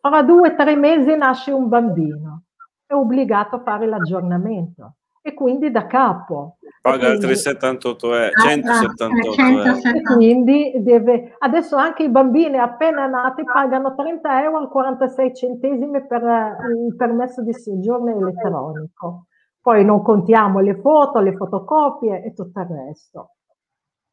[0.00, 2.44] fra due o tre mesi nasce un bambino,
[2.86, 6.56] è obbligato a fare l'aggiornamento e quindi da capo.
[6.80, 10.14] Paga altri 78 euro, 178 euro.
[10.16, 16.22] Quindi deve, adesso anche i bambini appena nati pagano 30 euro e 46 centesimi per
[16.22, 19.26] il permesso di soggiorno elettronico.
[19.60, 23.32] Poi non contiamo le foto, le fotocopie e tutto il resto.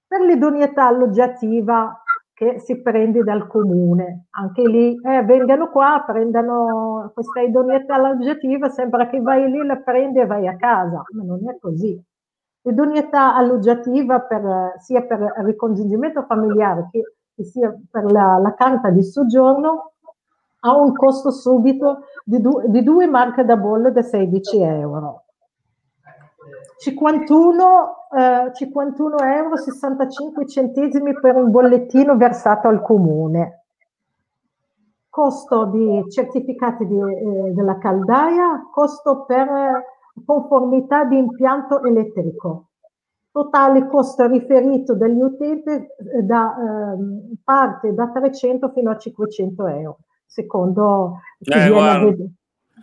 [0.07, 2.01] Per l'idoneità alloggiativa
[2.33, 9.09] che si prende dal comune, anche lì eh, vengano qua, prendano questa idoneità alloggiativa, sembra
[9.09, 11.99] che vai lì, la prendi e vai a casa, ma non è così.
[12.61, 18.89] L'idoneità alloggiativa per, sia per il ricongiungimento familiare che, che sia per la, la carta
[18.91, 19.93] di soggiorno
[20.59, 25.23] ha un costo subito di, du- di due marche da bollo da 16 euro.
[26.77, 33.63] 51, eh, 51 euro 65 centesimi per un bollettino versato al comune.
[35.09, 39.47] Costo di certificati di, eh, della caldaia, costo per
[40.25, 42.65] conformità di impianto elettrico.
[43.31, 45.87] Totale costo riferito dagli utenti eh,
[46.21, 52.31] da, eh, parte da 300 fino a 500 euro, secondo chi eh, viene a vedere.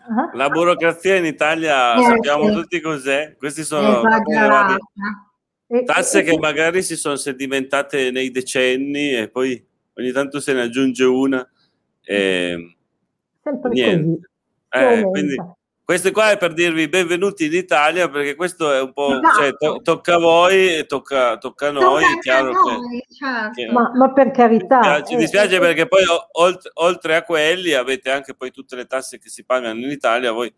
[0.07, 0.37] Uh-huh.
[0.37, 2.55] La burocrazia in Italia eh, sappiamo sì.
[2.55, 3.37] tutti cos'è.
[3.37, 4.03] Questi sono
[5.85, 9.65] tasse che magari si sono sedimentate nei decenni e poi
[9.95, 11.49] ogni tanto se ne aggiunge una.
[12.03, 12.77] E...
[13.43, 14.31] Sempre niente.
[14.69, 15.37] Eh, quindi,
[15.85, 19.39] questo qua è per dirvi benvenuti in Italia perché questo è un po' esatto.
[19.39, 22.03] cioè, to- tocca a voi e tocca, tocca a noi.
[22.03, 23.51] Tocca chiaro noi, che, certo.
[23.55, 25.03] che, ma, ma, per carità.
[25.03, 29.19] Ci dispiace eh, perché poi oltre, oltre, a quelli avete anche poi tutte le tasse
[29.19, 30.51] che si pagano in Italia, voi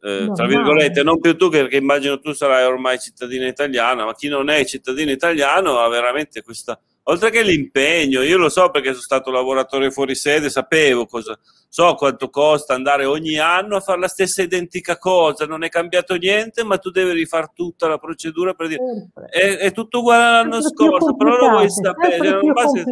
[0.00, 1.10] eh, no, tra virgolette, no.
[1.10, 5.10] non più tu perché immagino tu sarai ormai cittadina italiana, ma chi non è cittadino
[5.10, 10.14] italiano ha veramente questa oltre che l'impegno, io lo so perché sono stato lavoratore fuori
[10.14, 15.46] sede, sapevo cosa, so quanto costa andare ogni anno a fare la stessa identica cosa,
[15.46, 19.72] non è cambiato niente, ma tu devi rifare tutta la procedura per dire è, è
[19.72, 22.30] tutto uguale all'anno scorso, però lo vuoi sapere.
[22.30, 22.82] Non basta...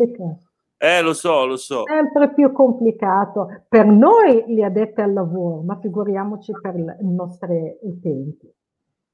[0.78, 1.84] Eh, lo so, lo so.
[1.86, 8.52] Sempre più complicato per noi gli addetti al lavoro, ma figuriamoci per i nostri utenti.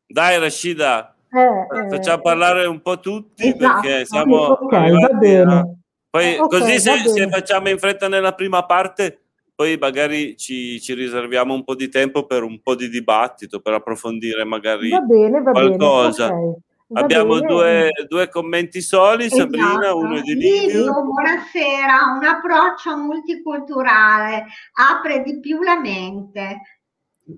[0.05, 3.81] Dai, Rashida, eh, facciamo eh, parlare un po' tutti esatto.
[3.81, 5.53] perché siamo okay, va bene.
[5.55, 5.67] A...
[6.11, 9.19] poi okay, così se, se, facciamo in fretta nella prima parte
[9.55, 13.75] poi magari ci, ci, riserviamo un po' di tempo per un po' di dibattito per
[13.75, 16.61] approfondire magari va bene, va qualcosa bene, okay.
[16.95, 19.41] Abbiamo due, due, commenti soli, esatto.
[19.41, 20.93] Sabrina, uno di Livio.
[20.93, 26.61] Buonasera, un approccio multiculturale apre di più la mente.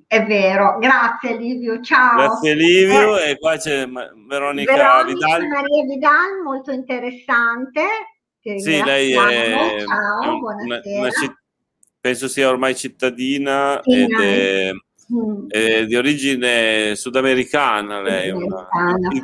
[0.07, 2.17] È vero, grazie Livio, ciao.
[2.17, 5.47] Grazie Livio eh, e qua c'è Veronica, Veronica Vidal.
[5.47, 7.83] Maria Vidal, molto interessante.
[8.41, 11.13] Sì, lei è, ciao, una, una,
[11.99, 14.71] penso sia ormai cittadina sì, ed è,
[15.13, 15.49] mm.
[15.49, 18.69] è, di origine sudamericana lei, una,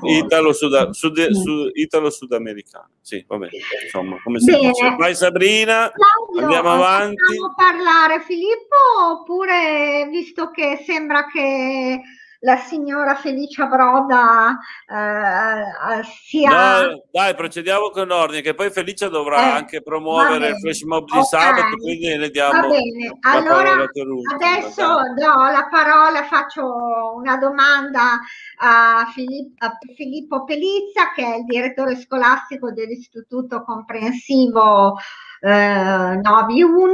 [0.03, 0.93] italo-sudamericana.
[0.93, 1.69] Sud, mm.
[1.75, 2.91] italo-sudamericana.
[3.01, 3.49] Sì, vabbè,
[3.85, 4.95] insomma, come si dice.
[4.99, 7.15] Vai Sabrina, Claudio, andiamo avanti.
[7.17, 8.77] Possiamo parlare Filippo
[9.21, 12.01] oppure visto che sembra che
[12.41, 16.83] la signora Felicia Broda eh, sia...
[16.83, 21.05] No, dai, procediamo con ordine, che poi Felicia dovrà Eh, anche promuovere il flash mob
[21.07, 21.27] di ok.
[21.27, 23.87] sabato, quindi le diamo Va bene, allora
[24.35, 24.83] adesso
[25.17, 28.19] do la parola, faccio una domanda
[28.59, 34.97] a, Filipp- a Filippo Pelizza, che è il direttore scolastico dell'Istituto Comprensivo
[35.41, 36.91] eh, Novi 1.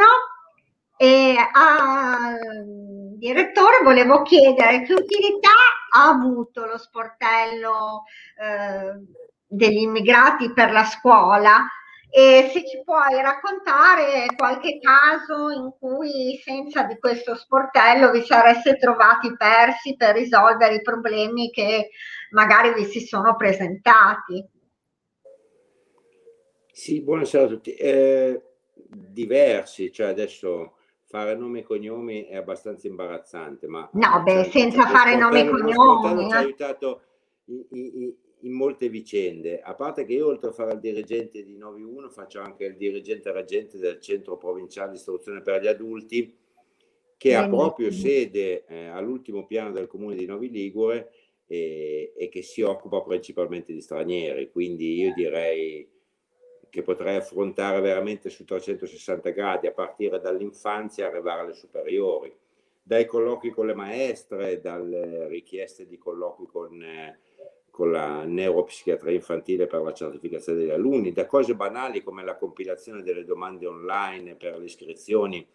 [0.98, 2.38] E al
[3.16, 5.50] direttore volevo chiedere che utilità
[5.94, 8.04] ha avuto lo sportello
[8.38, 9.04] eh,
[9.46, 11.66] degli immigrati per la scuola
[12.08, 18.76] e se ci puoi raccontare qualche caso in cui senza di questo sportello vi sareste
[18.76, 21.90] trovati persi per risolvere i problemi che
[22.30, 24.42] magari vi si sono presentati.
[26.72, 27.74] Sì, buonasera a tutti.
[27.74, 30.75] Eh, diversi, cioè adesso
[31.16, 35.48] fare nomi e cognomi è abbastanza imbarazzante, ma No, beh, cioè, senza fare nomi e
[35.48, 36.28] cognomi.
[36.28, 36.42] ci ha eh.
[36.44, 37.00] aiutato
[37.46, 41.56] in, in- in molte vicende, a parte che io oltre a fare il dirigente di
[41.56, 46.36] 9-1 faccio anche il dirigente reggente del centro provinciale di istruzione per gli adulti,
[47.16, 51.10] che ha proprio sede eh, all'ultimo piano del comune di Novi Ligure
[51.46, 55.88] e, e che si occupa principalmente di stranieri, quindi io direi
[56.70, 62.34] che potrei affrontare veramente su 360 gradi, a partire dall'infanzia e arrivare alle superiori,
[62.82, 67.18] dai colloqui con le maestre, dalle richieste di colloqui con, eh,
[67.70, 73.02] con la neuropsichiatria infantile per la certificazione degli alunni, da cose banali come la compilazione
[73.02, 75.46] delle domande online per le iscrizioni,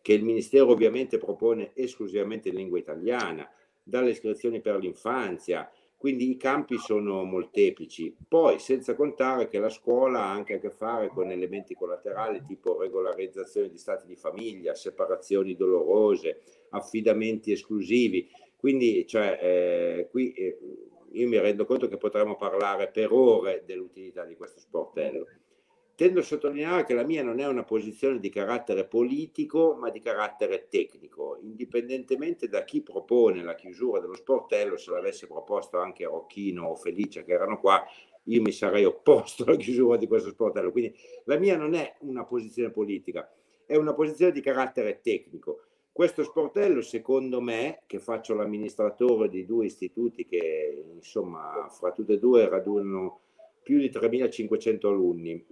[0.00, 3.50] che il Ministero ovviamente propone esclusivamente in lingua italiana,
[3.82, 8.14] dalle iscrizioni per l'infanzia, quindi i campi sono molteplici.
[8.28, 12.78] Poi, senza contare che la scuola ha anche a che fare con elementi collaterali tipo
[12.78, 18.28] regolarizzazione di stati di famiglia, separazioni dolorose, affidamenti esclusivi.
[18.56, 20.58] Quindi, cioè, eh, qui eh,
[21.12, 25.26] io mi rendo conto che potremmo parlare per ore dell'utilità di questo sportello.
[25.96, 29.98] Tendo a sottolineare che la mia non è una posizione di carattere politico, ma di
[30.00, 36.66] carattere tecnico, indipendentemente da chi propone la chiusura dello sportello, se l'avesse proposto anche Rocchino
[36.66, 37.82] o Felice che erano qua,
[38.24, 40.70] io mi sarei opposto alla chiusura di questo sportello.
[40.70, 40.94] Quindi
[41.24, 43.32] la mia non è una posizione politica,
[43.64, 45.62] è una posizione di carattere tecnico.
[45.92, 52.18] Questo sportello, secondo me, che faccio l'amministratore di due istituti che, insomma, fra tutte e
[52.18, 53.20] due radunano
[53.62, 55.42] più di 3.500 alunni,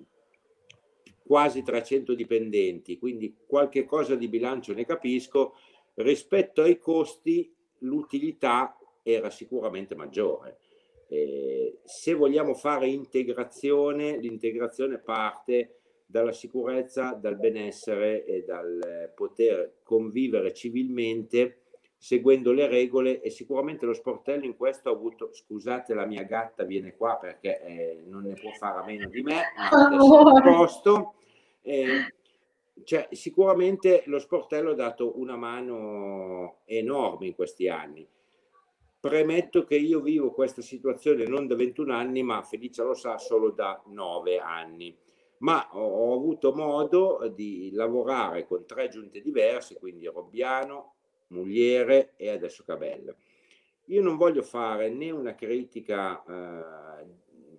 [1.26, 5.54] quasi 300 dipendenti, quindi qualche cosa di bilancio ne capisco,
[5.94, 10.58] rispetto ai costi l'utilità era sicuramente maggiore.
[11.08, 20.52] Eh, se vogliamo fare integrazione, l'integrazione parte dalla sicurezza, dal benessere e dal poter convivere
[20.52, 21.63] civilmente
[21.96, 26.64] seguendo le regole e sicuramente lo sportello in questo ha avuto, scusate la mia gatta
[26.64, 31.14] viene qua perché eh, non ne può fare a meno di me, ma posto,
[31.62, 32.14] eh,
[32.82, 38.06] cioè, sicuramente lo sportello ha dato una mano enorme in questi anni.
[38.98, 43.50] Premetto che io vivo questa situazione non da 21 anni, ma Felicia lo sa solo
[43.50, 44.96] da 9 anni.
[45.38, 50.94] Ma ho, ho avuto modo di lavorare con tre giunte diverse, quindi Robbiano,
[51.34, 53.14] Mugliere e adesso Cabella.
[53.88, 57.04] Io non voglio fare né una critica eh,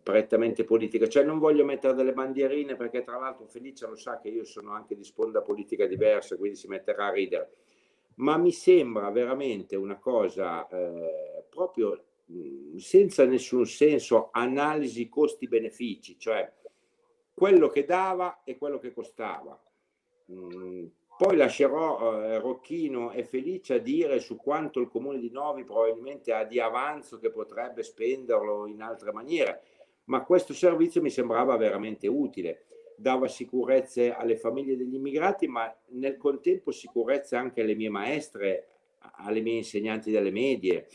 [0.02, 4.30] prettamente politica, cioè non voglio mettere delle bandierine perché tra l'altro Felicia lo sa che
[4.30, 7.52] io sono anche di sponda politica diversa, quindi si metterà a ridere,
[8.16, 16.52] ma mi sembra veramente una cosa eh, proprio mh, senza nessun senso, analisi costi-benefici, cioè
[17.34, 19.60] quello che dava e quello che costava.
[20.32, 20.86] Mm,
[21.18, 26.44] poi lascerò eh, Rocchino e Felicia dire su quanto il comune di Novi probabilmente ha
[26.44, 29.62] di avanzo che potrebbe spenderlo in altre maniere,
[30.06, 32.66] ma questo servizio mi sembrava veramente utile.
[32.98, 38.68] Dava sicurezze alle famiglie degli immigrati, ma nel contempo sicurezze anche alle mie maestre,
[39.18, 40.88] alle mie insegnanti delle medie,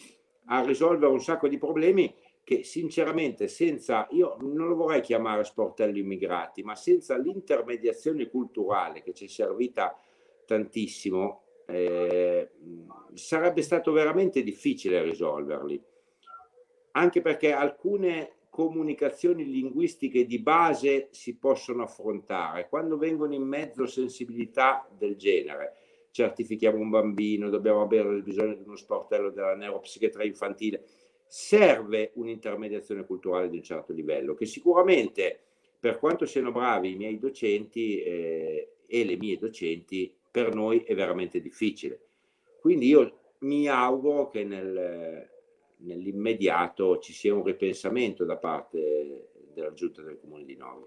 [0.46, 5.96] a risolvere un sacco di problemi che sinceramente senza, io non lo vorrei chiamare sportello
[5.96, 9.96] immigrati, ma senza l'intermediazione culturale che ci è servita
[10.50, 12.50] tantissimo, eh,
[13.14, 15.80] sarebbe stato veramente difficile risolverli.
[16.92, 22.68] Anche perché alcune comunicazioni linguistiche di base si possono affrontare.
[22.68, 25.76] Quando vengono in mezzo sensibilità del genere,
[26.10, 30.82] certifichiamo un bambino, dobbiamo avere bisogno di uno sportello della neuropsichiatria infantile,
[31.28, 35.38] serve un'intermediazione culturale di un certo livello, che sicuramente,
[35.78, 40.94] per quanto siano bravi i miei docenti eh, e le mie docenti, per noi è
[40.94, 42.00] veramente difficile.
[42.60, 45.28] Quindi io mi auguro che nel,
[45.78, 50.86] nell'immediato ci sia un ripensamento da parte della giunta del comune di Novi.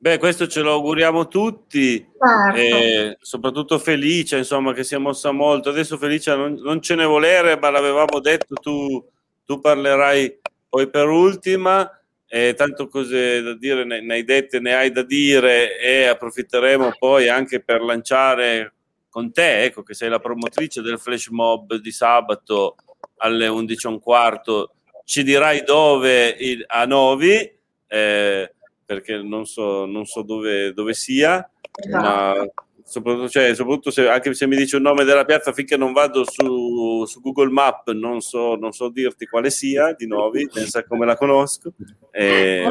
[0.00, 2.56] Beh, questo ce lo auguriamo tutti, certo.
[2.56, 5.70] eh, soprattutto Felicia, insomma, che si è mossa molto.
[5.70, 9.04] Adesso Felicia non, non ce ne volere, ma l'avevamo detto tu
[9.48, 11.90] tu parlerai poi per ultima,
[12.28, 16.92] eh, tanto cose da dire ne, ne, hai dette, ne hai da dire e approfitteremo
[16.98, 18.74] poi anche per lanciare
[19.08, 22.76] con te, ecco che sei la promotrice del flash mob di sabato
[23.16, 24.74] alle 11 e un quarto,
[25.04, 27.50] ci dirai dove il, a Novi,
[27.86, 28.54] eh,
[28.84, 32.02] perché non so, non so dove, dove sia, esatto.
[32.02, 32.46] ma
[32.88, 36.24] soprattutto, cioè, soprattutto se, anche se mi dici un nome della piazza, finché non vado
[36.24, 41.04] su, su Google Map non so, non so, dirti quale sia di Novi, pensa come
[41.04, 41.72] la conosco.
[42.10, 42.66] E,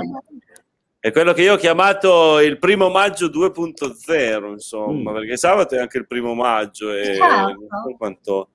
[1.00, 5.14] è quello che io ho chiamato il primo maggio 2.0, insomma, mm.
[5.14, 7.26] perché sabato è anche il primo maggio e certo.
[7.26, 8.50] non so quanto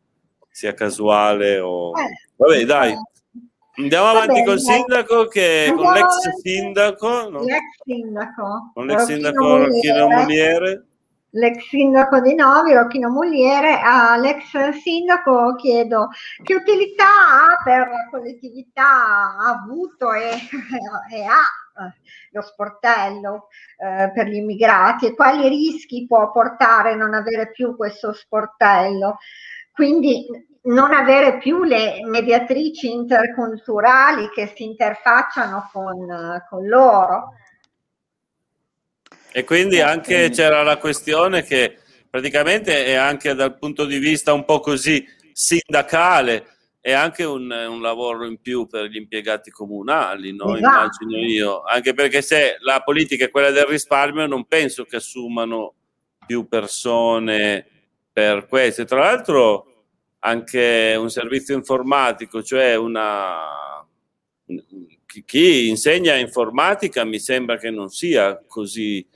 [0.50, 1.92] sia casuale o...
[1.98, 2.94] Eh, Vabbè, dai.
[3.74, 7.40] Andiamo avanti col sindaco che con l'ex sindaco, no?
[7.42, 10.86] l'ex sindaco, con l'ex sindaco Rocchino Muliere
[11.32, 16.08] l'ex sindaco di Novi, Rocchino Mugliere, all'ex sindaco chiedo
[16.42, 20.30] che utilità ha per la collettività ha avuto e,
[21.12, 21.94] e ha eh,
[22.32, 28.12] lo sportello eh, per gli immigrati e quali rischi può portare non avere più questo
[28.12, 29.18] sportello.
[29.72, 30.26] Quindi
[30.64, 37.32] non avere più le mediatrici interculturali che si interfacciano con, con loro
[39.32, 41.78] e quindi anche c'era la questione che
[42.08, 46.46] praticamente è anche dal punto di vista un po' così sindacale,
[46.80, 50.54] è anche un, un lavoro in più per gli impiegati comunali, no?
[50.54, 51.04] esatto.
[51.04, 55.74] immagino io, anche perché se la politica è quella del risparmio non penso che assumano
[56.26, 57.66] più persone
[58.12, 58.84] per questo.
[58.84, 59.86] Tra l'altro
[60.18, 63.86] anche un servizio informatico, cioè una
[65.24, 69.06] chi insegna informatica mi sembra che non sia così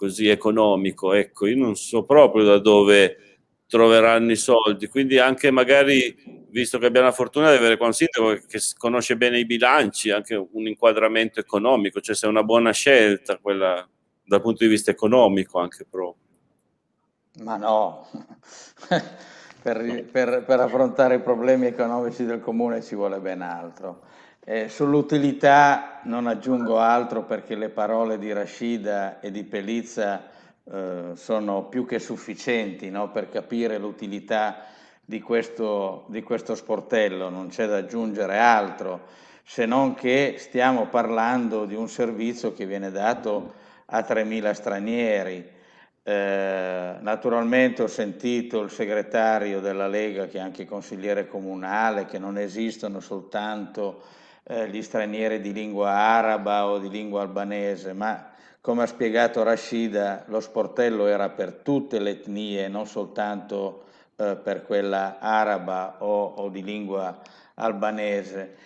[0.00, 1.12] così economico.
[1.12, 3.18] Ecco, io non so proprio da dove
[3.66, 7.92] troveranno i soldi, quindi anche magari, visto che abbiamo la fortuna di avere qua un
[7.92, 12.72] sindaco che conosce bene i bilanci, anche un inquadramento economico, cioè se è una buona
[12.72, 13.86] scelta quella
[14.24, 16.28] dal punto di vista economico anche proprio.
[17.42, 18.08] Ma no,
[19.62, 24.00] per, per, per, affrontare i problemi economici del comune ci vuole ben altro.
[24.42, 30.30] Eh, sull'utilità non aggiungo altro perché le parole di Rashida e di Pelizza
[30.64, 33.10] eh, sono più che sufficienti no?
[33.10, 34.64] per capire l'utilità
[35.04, 39.08] di questo, di questo sportello, non c'è da aggiungere altro,
[39.42, 43.52] se non che stiamo parlando di un servizio che viene dato
[43.86, 45.48] a 3.000 stranieri.
[46.02, 52.38] Eh, naturalmente ho sentito il segretario della Lega, che è anche consigliere comunale, che non
[52.38, 54.18] esistono soltanto
[54.50, 58.30] eh, gli stranieri di lingua araba o di lingua albanese, ma
[58.60, 63.84] come ha spiegato Rashida, lo sportello era per tutte le etnie, non soltanto
[64.16, 67.20] eh, per quella araba o, o di lingua
[67.54, 68.56] albanese.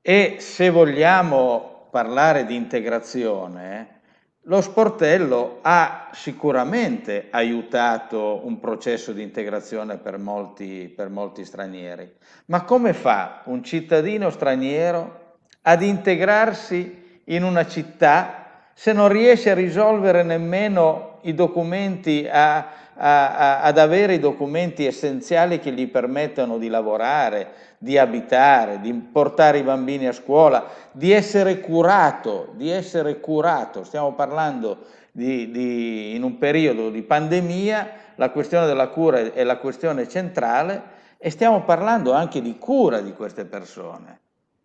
[0.00, 4.00] E se vogliamo parlare di integrazione,
[4.42, 12.10] lo sportello ha sicuramente aiutato un processo di integrazione per molti, per molti, stranieri,
[12.46, 15.24] ma come fa un cittadino straniero
[15.68, 22.56] ad integrarsi in una città se non riesce a risolvere nemmeno i documenti, a,
[22.94, 27.48] a, a, ad avere i documenti essenziali che gli permettano di lavorare,
[27.78, 33.82] di abitare, di portare i bambini a scuola, di essere curato, di essere curato.
[33.82, 34.78] Stiamo parlando
[35.10, 40.94] di, di, in un periodo di pandemia, la questione della cura è la questione centrale
[41.18, 44.20] e stiamo parlando anche di cura di queste persone,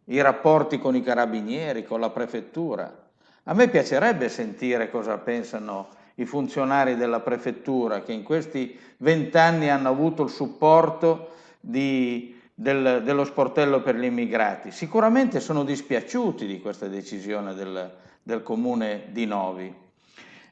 [0.06, 3.10] i rapporti con i carabinieri, con la prefettura.
[3.43, 9.89] A me piacerebbe sentire cosa pensano i funzionari della prefettura che in questi vent'anni hanno
[9.89, 14.72] avuto il supporto di, del, dello sportello per gli immigrati.
[14.72, 17.91] Sicuramente sono dispiaciuti di questa decisione del,
[18.22, 19.74] del comune di Novi.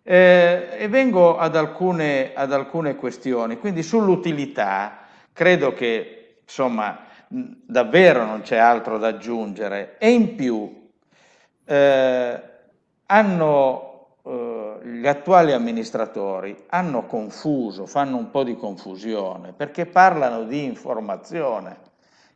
[0.02, 3.60] Eh, e vengo ad alcune, ad alcune questioni.
[3.60, 5.02] Quindi sull'utilità
[5.34, 10.90] credo che insomma davvero non c'è altro da aggiungere e in più
[11.64, 12.44] eh,
[13.06, 20.64] hanno, eh, gli attuali amministratori hanno confuso, fanno un po' di confusione, perché parlano di
[20.64, 21.88] informazione.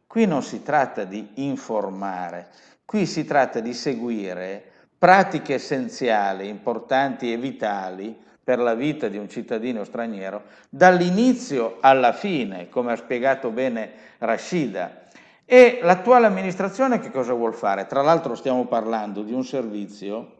[0.06, 2.50] Qui non si tratta di informare,
[2.86, 4.72] qui si tratta di seguire
[5.04, 12.70] pratiche essenziali, importanti e vitali per la vita di un cittadino straniero, dall'inizio alla fine,
[12.70, 15.02] come ha spiegato bene Rashida.
[15.46, 17.86] E l'attuale amministrazione che cosa vuol fare?
[17.86, 20.38] Tra l'altro stiamo parlando di un servizio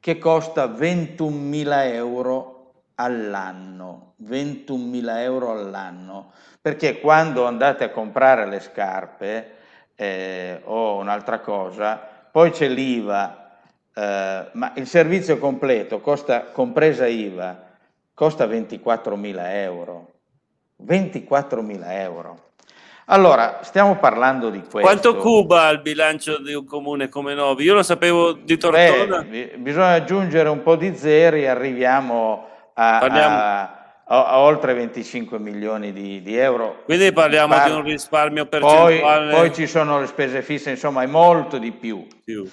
[0.00, 2.58] che costa 21.000 euro
[2.96, 9.52] all'anno, 21.000 euro all'anno, perché quando andate a comprare le scarpe
[9.94, 11.96] eh, o un'altra cosa,
[12.30, 13.47] poi c'è l'IVA,
[13.98, 17.64] eh, ma il servizio completo costa, compresa IVA,
[18.14, 20.12] costa 24.000 euro.
[20.86, 22.46] 24.000 euro.
[23.06, 24.80] Allora, stiamo parlando di questo.
[24.80, 27.64] Quanto cuba il bilancio di un comune come Novi?
[27.64, 29.22] Io lo sapevo di Tortona.
[29.22, 33.60] Beh, bisogna aggiungere un po' di zeri, arriviamo a, a,
[34.04, 36.82] a, a oltre 25 milioni di, di, euro.
[36.84, 39.30] Quindi parliamo Par- di un risparmio percentuale.
[39.30, 42.06] Poi, poi, ci sono le spese fisse, insomma è molto di più.
[42.22, 42.48] più.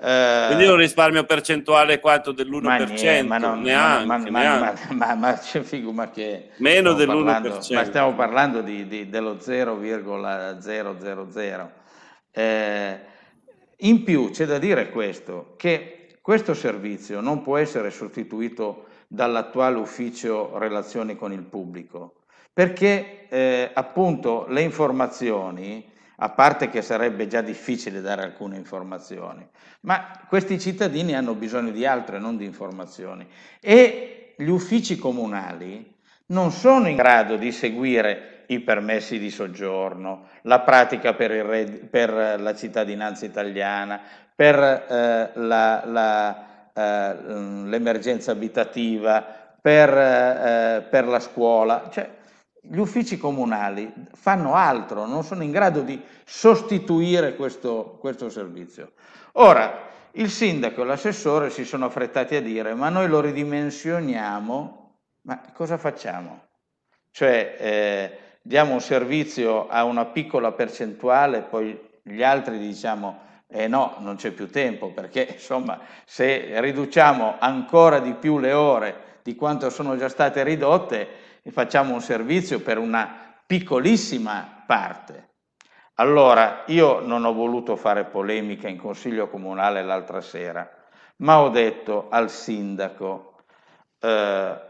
[0.00, 2.60] Eh, Quindi un risparmio percentuale quanto dell'1%?
[2.60, 4.94] Ma, niente, ma non, neanche, ma, ma, neanche.
[4.94, 6.50] ma, ma, figo, che...
[6.58, 7.24] Meno dell'1%.
[7.24, 11.72] Parlando, ma stiamo parlando di, di, dello 0,000.
[12.30, 13.00] Eh,
[13.78, 20.56] in più c'è da dire questo, che questo servizio non può essere sostituito dall'attuale ufficio
[20.58, 22.20] relazioni con il pubblico,
[22.52, 25.84] perché eh, appunto le informazioni
[26.20, 29.46] a parte che sarebbe già difficile dare alcune informazioni,
[29.80, 33.26] ma questi cittadini hanno bisogno di altre, non di informazioni.
[33.60, 35.94] E gli uffici comunali
[36.26, 42.40] non sono in grado di seguire i permessi di soggiorno, la pratica per, red, per
[42.40, 44.00] la cittadinanza italiana,
[44.34, 47.16] per eh, la, la, eh,
[47.64, 49.22] l'emergenza abitativa,
[49.60, 51.88] per, eh, per la scuola.
[51.90, 52.08] Cioè,
[52.70, 58.92] gli uffici comunali fanno altro, non sono in grado di sostituire questo, questo servizio.
[59.32, 65.42] Ora, il sindaco e l'assessore si sono affrettati a dire ma noi lo ridimensioniamo, ma
[65.52, 66.46] cosa facciamo?
[67.10, 73.96] Cioè eh, diamo un servizio a una piccola percentuale, poi gli altri diciamo eh no,
[74.00, 79.70] non c'è più tempo perché insomma se riduciamo ancora di più le ore di quanto
[79.70, 81.06] sono già state ridotte,
[81.42, 85.28] e facciamo un servizio per una piccolissima parte.
[85.94, 90.68] Allora, io non ho voluto fare polemica in consiglio comunale l'altra sera,
[91.16, 93.42] ma ho detto al sindaco,
[93.98, 94.60] eh,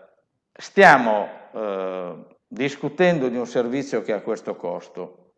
[0.52, 2.14] stiamo eh,
[2.46, 5.32] discutendo di un servizio che ha questo costo.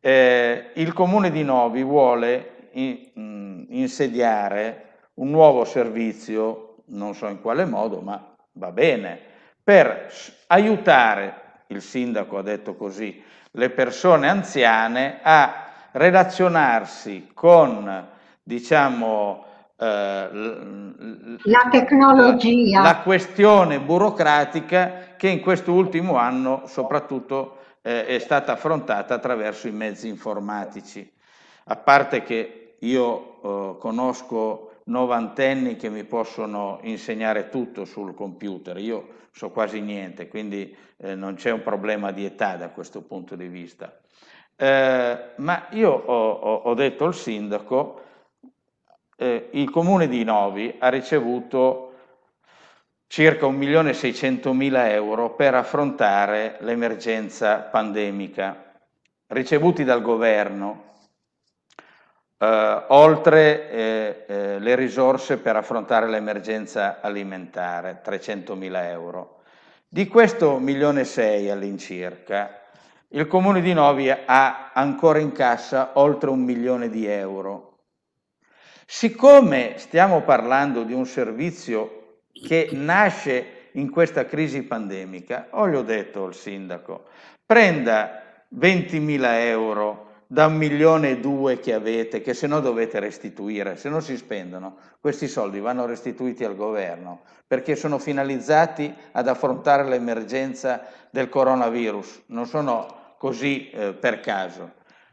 [0.00, 7.26] Eh, il comune di Novi vuole in, mh, mm, insediare un nuovo servizio, non so
[7.28, 9.34] in quale modo, ma va bene,
[9.66, 10.12] per
[10.46, 18.06] aiutare, il sindaco ha detto così, le persone anziane a relazionarsi con,
[18.44, 19.44] diciamo,
[19.76, 20.28] eh,
[21.42, 22.80] la tecnologia.
[22.80, 29.66] La, la, questione burocratica che in questo ultimo anno soprattutto eh, è stata affrontata attraverso
[29.66, 31.12] i mezzi informatici.
[31.64, 39.08] A parte che io eh, conosco novantenni che mi possono insegnare tutto sul computer, io
[39.32, 43.48] so quasi niente, quindi eh, non c'è un problema di età da questo punto di
[43.48, 43.98] vista.
[44.56, 48.00] Eh, ma io ho, ho, detto al sindaco,
[49.16, 51.92] eh, il comune di Novi ha ricevuto
[53.06, 58.72] circa 1.600.000 euro per affrontare l'emergenza pandemica,
[59.28, 60.94] ricevuti dal governo
[62.38, 69.40] eh, oltre eh, eh, le risorse per affrontare l'emergenza alimentare, 300.000 euro.
[69.88, 72.60] Di questo milione e sei all'incirca,
[73.08, 77.78] il Comune di Novi ha ancora in cassa oltre un milione di euro.
[78.84, 85.82] Siccome stiamo parlando di un servizio che nasce in questa crisi pandemica, ho gli ho
[85.82, 87.04] detto al sindaco,
[87.44, 93.76] prenda 20.000 euro da un milione e due che avete, che se no dovete restituire,
[93.76, 99.84] se non si spendono, questi soldi vanno restituiti al governo perché sono finalizzati ad affrontare
[99.84, 104.72] l'emergenza del coronavirus, non sono così eh, per caso.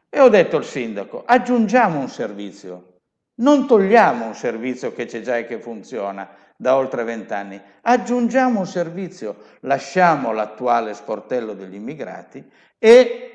[0.09, 2.99] E ho detto al sindaco, aggiungiamo un servizio,
[3.35, 8.67] non togliamo un servizio che c'è già e che funziona da oltre vent'anni, aggiungiamo un
[8.67, 12.43] servizio, lasciamo l'attuale sportello degli immigrati
[12.77, 13.32] e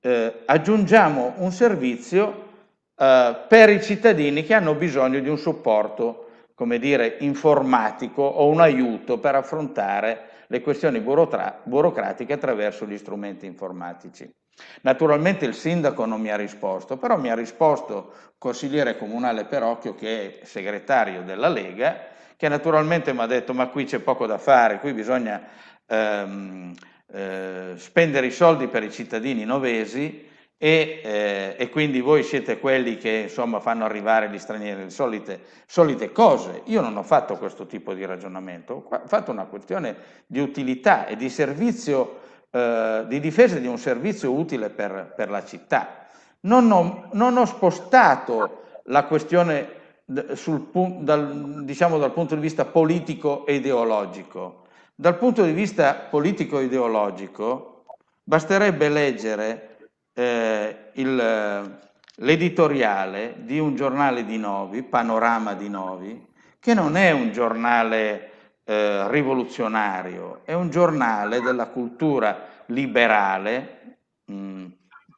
[0.00, 2.48] eh, aggiungiamo un servizio
[2.96, 8.60] eh, per i cittadini che hanno bisogno di un supporto, come dire, informatico o un
[8.60, 14.28] aiuto per affrontare le questioni burocra- burocratiche attraverso gli strumenti informatici.
[14.82, 19.94] Naturalmente il sindaco non mi ha risposto, però mi ha risposto il consigliere comunale Perocchio,
[19.94, 24.38] che è segretario della Lega, che naturalmente mi ha detto ma qui c'è poco da
[24.38, 25.42] fare, qui bisogna
[25.86, 26.74] ehm,
[27.12, 30.28] eh, spendere i soldi per i cittadini novesi
[30.62, 35.40] e, eh, e, quindi voi siete quelli che insomma fanno arrivare gli stranieri, le solite,
[35.66, 36.60] solite, cose.
[36.66, 39.96] Io non ho fatto questo tipo di ragionamento, ho fatto una questione
[40.26, 42.18] di utilità e di servizio,
[42.50, 46.06] eh, di difesa di un servizio utile per, per la città.
[46.40, 49.78] Non ho, non ho, spostato la questione
[50.34, 50.68] sul,
[51.00, 54.59] dal, diciamo, dal punto di vista politico e ideologico,
[55.00, 57.84] dal punto di vista politico-ideologico,
[58.22, 59.78] basterebbe leggere
[60.12, 61.78] eh, il,
[62.16, 66.28] l'editoriale di un giornale di Novi, Panorama di Novi,
[66.58, 68.30] che non è un giornale
[68.64, 73.96] eh, rivoluzionario, è un giornale della cultura liberale,
[74.26, 74.66] mh,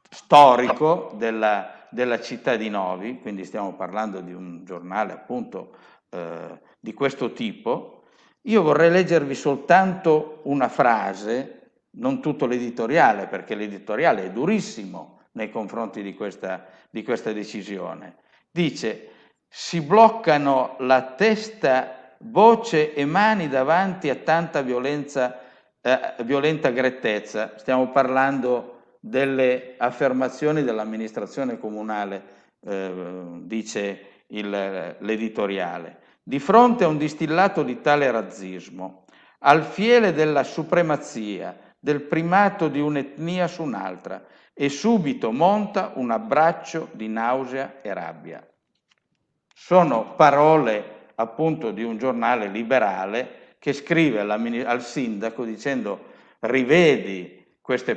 [0.09, 5.75] storico della, della, città di Novi, quindi stiamo parlando di un giornale appunto
[6.09, 8.02] eh, di questo tipo,
[8.43, 16.01] io vorrei leggervi soltanto una frase, non tutto l'editoriale, perché l'editoriale è durissimo nei confronti
[16.01, 18.17] di questa, di questa decisione.
[18.51, 19.09] Dice,
[19.47, 25.39] si bloccano la testa, voce e mani davanti a tanta violenza,
[25.81, 27.53] eh, violenta grettezza.
[27.57, 32.23] Stiamo parlando delle affermazioni dell'amministrazione comunale,
[32.65, 34.49] eh, dice il,
[34.99, 35.99] l'editoriale.
[36.25, 39.03] Di fronte a un distillato di tale razzismo,
[39.39, 46.87] al fiele della supremazia, del primato di un'etnia su un'altra, e subito monta un abbraccio
[46.93, 48.47] di nausea e rabbia.
[49.53, 57.45] Sono parole appunto di un giornale liberale che scrive al sindaco dicendo rivedi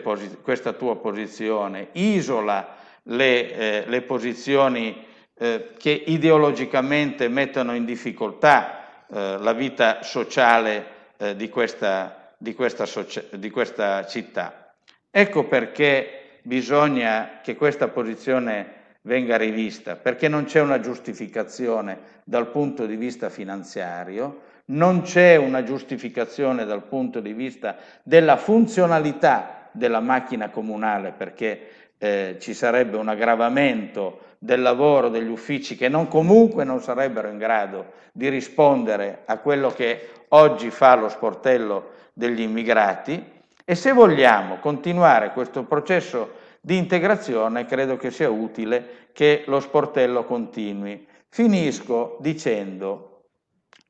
[0.03, 5.05] posi- questa tua posizione, isola le, eh, le posizioni
[5.39, 12.87] eh, che ideologicamente mettono in difficoltà eh, la vita sociale eh, di, questa, di, questa
[12.87, 14.75] socia- di questa città.
[15.11, 22.87] Ecco perché bisogna che questa posizione venga rivista, perché non c'è una giustificazione dal punto
[22.87, 30.51] di vista finanziario, non c'è una giustificazione dal punto di vista della funzionalità della macchina
[30.51, 36.81] comunale, perché eh, ci sarebbe un aggravamento del lavoro degli uffici che non, comunque non
[36.81, 43.35] sarebbero in grado di rispondere a quello che oggi fa lo sportello degli immigrati
[43.65, 50.25] e se vogliamo continuare questo processo di integrazione credo che sia utile che lo sportello
[50.25, 51.07] continui.
[51.29, 53.25] Finisco dicendo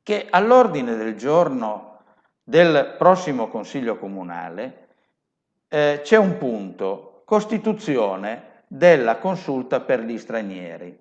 [0.03, 2.03] che all'ordine del giorno
[2.43, 4.89] del prossimo Consiglio Comunale
[5.69, 10.97] eh, c'è un punto, Costituzione della consulta per gli stranieri.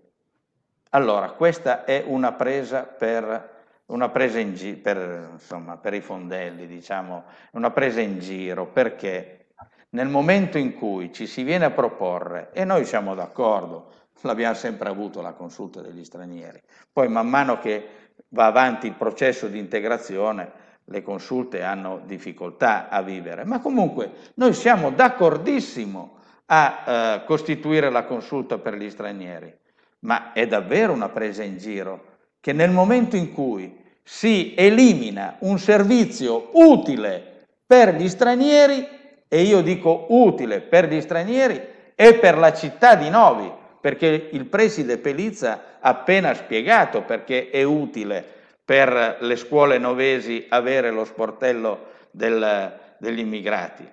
[0.89, 3.53] Allora, questa è una presa per
[3.85, 9.49] una presa in giro per, insomma, per i fondelli, diciamo, una presa in giro, perché
[9.89, 14.89] nel momento in cui ci si viene a proporre, e noi siamo d'accordo, l'abbiamo sempre
[14.89, 16.59] avuto la consulta degli stranieri,
[16.91, 17.87] poi man mano che
[18.29, 20.51] va avanti il processo di integrazione,
[20.85, 26.17] le consulte hanno difficoltà a vivere, ma comunque noi siamo d'accordissimo
[26.47, 29.53] a eh, costituire la consulta per gli stranieri,
[29.99, 35.57] ma è davvero una presa in giro che nel momento in cui si elimina un
[35.57, 38.87] servizio utile per gli stranieri,
[39.27, 41.59] e io dico utile per gli stranieri
[41.95, 47.63] e per la città di Novi, perché il preside Pelizza ha appena spiegato perché è
[47.63, 48.33] utile
[48.65, 53.87] per le scuole novesi avere lo sportello del, degli immigrati.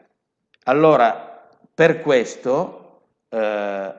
[0.65, 3.95] Allora, per questo eh,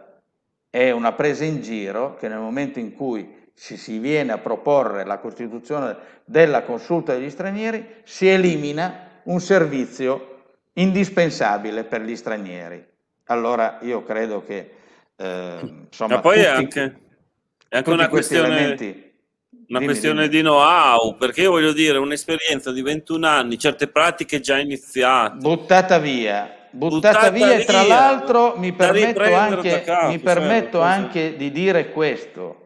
[0.69, 5.05] è una presa in giro che nel momento in cui ci si viene a proporre
[5.05, 5.95] la costituzione
[6.25, 10.41] della consulta degli stranieri, si elimina un servizio
[10.73, 12.83] indispensabile per gli stranieri.
[13.25, 14.71] Allora io credo che
[15.15, 16.99] eh, insomma, Ma poi tutti, è anche,
[17.67, 19.12] è anche una questione, elementi,
[19.67, 20.41] una dimmi, questione dimmi.
[20.41, 25.37] di know-how, perché io voglio dire, un'esperienza di 21 anni, certe pratiche già iniziate.
[25.37, 26.67] Buttata via.
[26.69, 31.51] Buttata, buttata via, e tra l'altro mi permetto, anche, capo, mi permetto cioè, anche di
[31.51, 32.61] dire questo.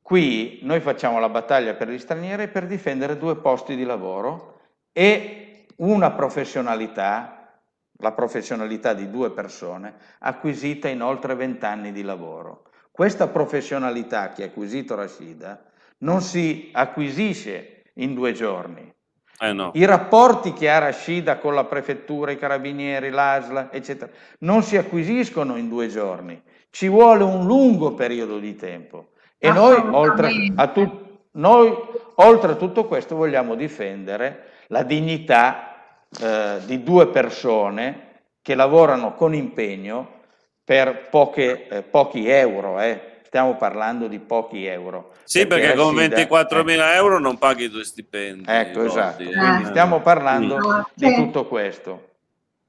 [0.00, 4.60] Qui noi facciamo la battaglia per gli stranieri per difendere due posti di lavoro
[4.92, 7.58] e una professionalità,
[7.98, 12.68] la professionalità di due persone, acquisita in oltre vent'anni di lavoro.
[12.92, 15.72] Questa professionalità che ha acquisito Rashida
[16.04, 18.92] non si acquisisce in due giorni.
[19.40, 19.72] Eh no.
[19.74, 25.56] I rapporti che ha Rashida con la prefettura, i carabinieri, l'ASLA, eccetera, non si acquisiscono
[25.56, 26.40] in due giorni.
[26.70, 29.08] Ci vuole un lungo periodo di tempo.
[29.38, 31.74] E noi oltre, a tu, noi,
[32.16, 35.74] oltre a tutto questo, vogliamo difendere la dignità
[36.20, 40.20] eh, di due persone che lavorano con impegno
[40.62, 43.12] per poche, eh, pochi euro, eh.
[43.34, 45.10] Stiamo parlando di pochi euro.
[45.24, 46.96] Sì, perché, perché con 24 mila eh.
[46.98, 48.44] euro non paghi due stipendi.
[48.46, 49.32] Ecco, soldi, esatto, eh.
[49.32, 50.80] quindi stiamo parlando mm.
[50.94, 52.10] di tutto questo.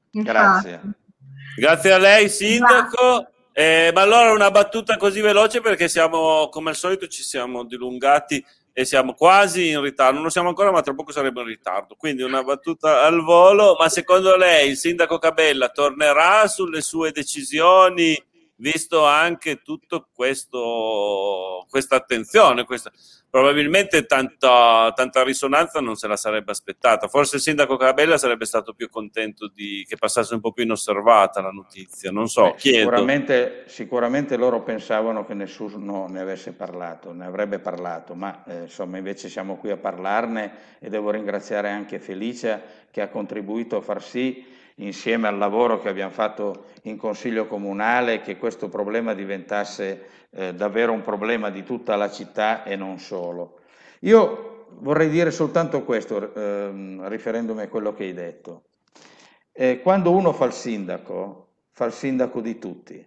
[0.09, 0.81] Grazie.
[1.55, 3.27] Grazie a lei, Sindaco.
[3.53, 8.43] Eh, ma allora una battuta così veloce perché siamo, come al solito, ci siamo dilungati
[8.73, 11.93] e siamo quasi in ritardo, non lo siamo ancora, ma tra poco saremo in ritardo.
[11.95, 18.19] Quindi una battuta al volo, ma secondo lei il sindaco Cabella tornerà sulle sue decisioni,
[18.57, 22.91] visto anche tutto questo, questa attenzione, questa,
[23.29, 27.07] probabilmente tanta, tanta, risonanza non se la sarebbe aspettata.
[27.07, 31.41] Forse il sindaco Cabella sarebbe stato più contento di, che passasse un po' più inosservata
[31.41, 32.11] la notizia.
[32.11, 38.15] Non so, Beh, sicuramente, sicuramente, loro pensavano che nessuno ne avesse parlato, ne avrebbe parlato,
[38.15, 43.09] ma eh, insomma invece siamo qui a parlarne e devo ringraziare anche Felicia che ha
[43.09, 48.67] contribuito a far sì insieme al lavoro che abbiamo fatto in Consiglio Comunale che questo
[48.69, 53.59] problema diventasse eh, davvero un problema di tutta la città e non solo.
[54.01, 58.63] Io vorrei dire soltanto questo, eh, riferendomi a quello che hai detto.
[59.51, 63.05] Eh, quando uno fa il sindaco, fa il sindaco di tutti,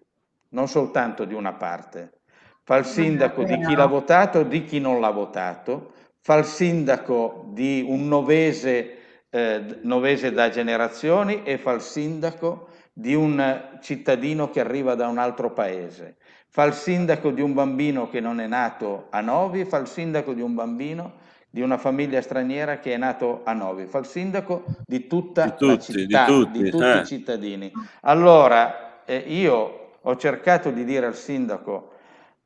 [0.51, 2.21] non soltanto di una parte.
[2.63, 7.47] Fa il sindaco di chi l'ha votato, di chi non l'ha votato, fa il sindaco
[7.49, 8.98] di un novese
[9.31, 15.19] eh, novese da generazioni e fa il sindaco di un cittadino che arriva da un
[15.19, 16.17] altro paese,
[16.49, 20.33] fa il sindaco di un bambino che non è nato a Novi, fa il sindaco
[20.33, 24.65] di un bambino di una famiglia straniera che è nato a Novi, fa il sindaco
[24.85, 26.99] di tutta di tutti, la città, di tutti, di tutti eh.
[26.99, 27.73] i cittadini.
[28.03, 31.93] Allora, eh, io ho cercato di dire al sindaco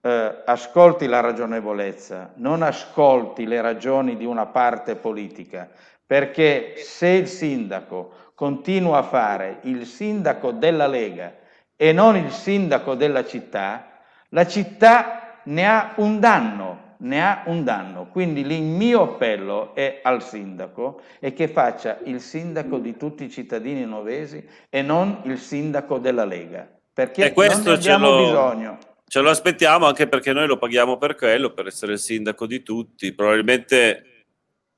[0.02, 5.70] eh, ascolti la ragionevolezza, non ascolti le ragioni di una parte politica,
[6.12, 11.34] perché se il sindaco continua a fare il sindaco della Lega
[11.74, 17.64] e non il sindaco della città, la città ne ha un danno, ne ha un
[17.64, 18.08] danno.
[18.08, 23.30] Quindi il mio appello è al sindaco e che faccia il sindaco di tutti i
[23.30, 26.68] cittadini novesi e non il sindaco della Lega.
[26.92, 28.78] perché non ne abbiamo lo- bisogno.
[29.06, 32.62] Ce lo aspettiamo anche perché noi lo paghiamo per quello, per essere il sindaco di
[32.62, 33.14] tutti.
[33.14, 34.11] Probabilmente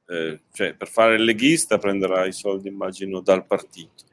[0.07, 4.05] eh, cioè, per fare il leghista prenderà i soldi, immagino, dal partito.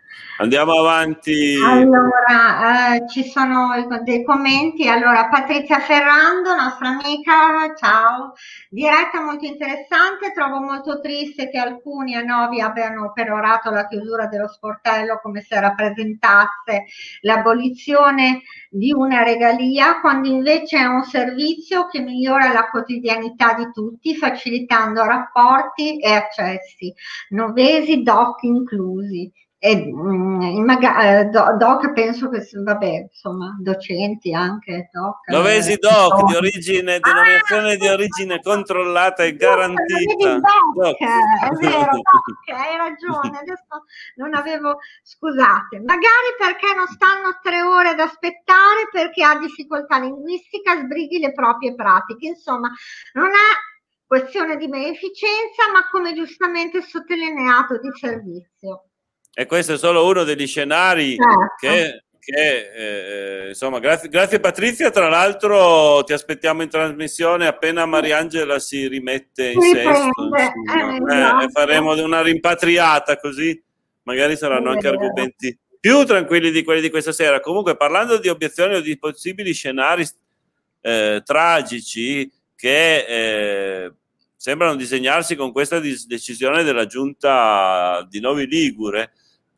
[0.42, 1.56] Andiamo avanti.
[1.64, 3.70] Allora, eh, ci sono
[4.04, 4.88] dei commenti.
[4.88, 8.34] Allora, Patrizia Ferrando, nostra amica, ciao.
[8.68, 10.32] Diretta molto interessante.
[10.34, 15.60] Trovo molto triste che alcuni a Novi abbiano perorato la chiusura dello sportello come se
[15.60, 16.86] rappresentasse
[17.22, 24.16] l'abolizione di una regalia, quando invece è un servizio che migliora la quotidianità di tutti,
[24.16, 26.92] facilitando rapporti e accessi,
[27.30, 29.32] novesi, doc inclusi.
[29.64, 35.28] E, mm, in maga- eh, do- doc penso che, vabbè, insomma, docenti anche, doc.
[35.28, 36.42] Novesi eh, Doc di doc.
[36.42, 40.40] origine, denominazione di origine controllata e garantita.
[40.40, 40.98] Doc, Doc.
[40.98, 43.86] è vero, Doc, hai ragione, adesso
[44.16, 50.76] non avevo, scusate, magari perché non stanno tre ore ad aspettare perché ha difficoltà linguistica,
[50.80, 52.72] sbrighi le proprie pratiche, insomma,
[53.14, 58.86] non è questione di beneficenza, ma come giustamente sottolineato di servizio.
[59.34, 61.56] E questo è solo uno degli scenari Certo.
[61.60, 64.90] che, che, eh, insomma, grazie, grazie Patrizia.
[64.92, 70.36] Tra l'altro, ti aspettiamo in trasmissione appena Mariangela si rimette in Si sesto.
[70.36, 71.46] eh, Eh, esatto.
[71.46, 73.62] e faremo una rimpatriata così
[74.04, 77.40] magari saranno anche argomenti più tranquilli di quelli di questa sera.
[77.40, 80.06] Comunque, parlando di obiezioni o di possibili scenari
[80.82, 83.06] eh, tragici che
[83.86, 83.92] eh,
[84.36, 89.12] sembrano disegnarsi con questa dis- decisione della giunta di Novi Ligure,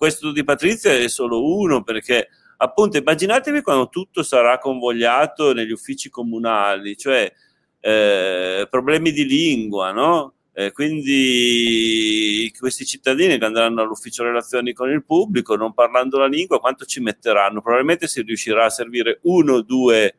[0.03, 2.27] questo di Patrizia è solo uno perché
[2.57, 7.31] appunto immaginatevi quando tutto sarà convogliato negli uffici comunali, cioè
[7.79, 10.33] eh, problemi di lingua, no?
[10.51, 16.59] Eh, quindi questi cittadini che andranno all'ufficio relazioni con il pubblico non parlando la lingua,
[16.59, 17.61] quanto ci metteranno?
[17.61, 20.15] Probabilmente si riuscirà a servire uno o due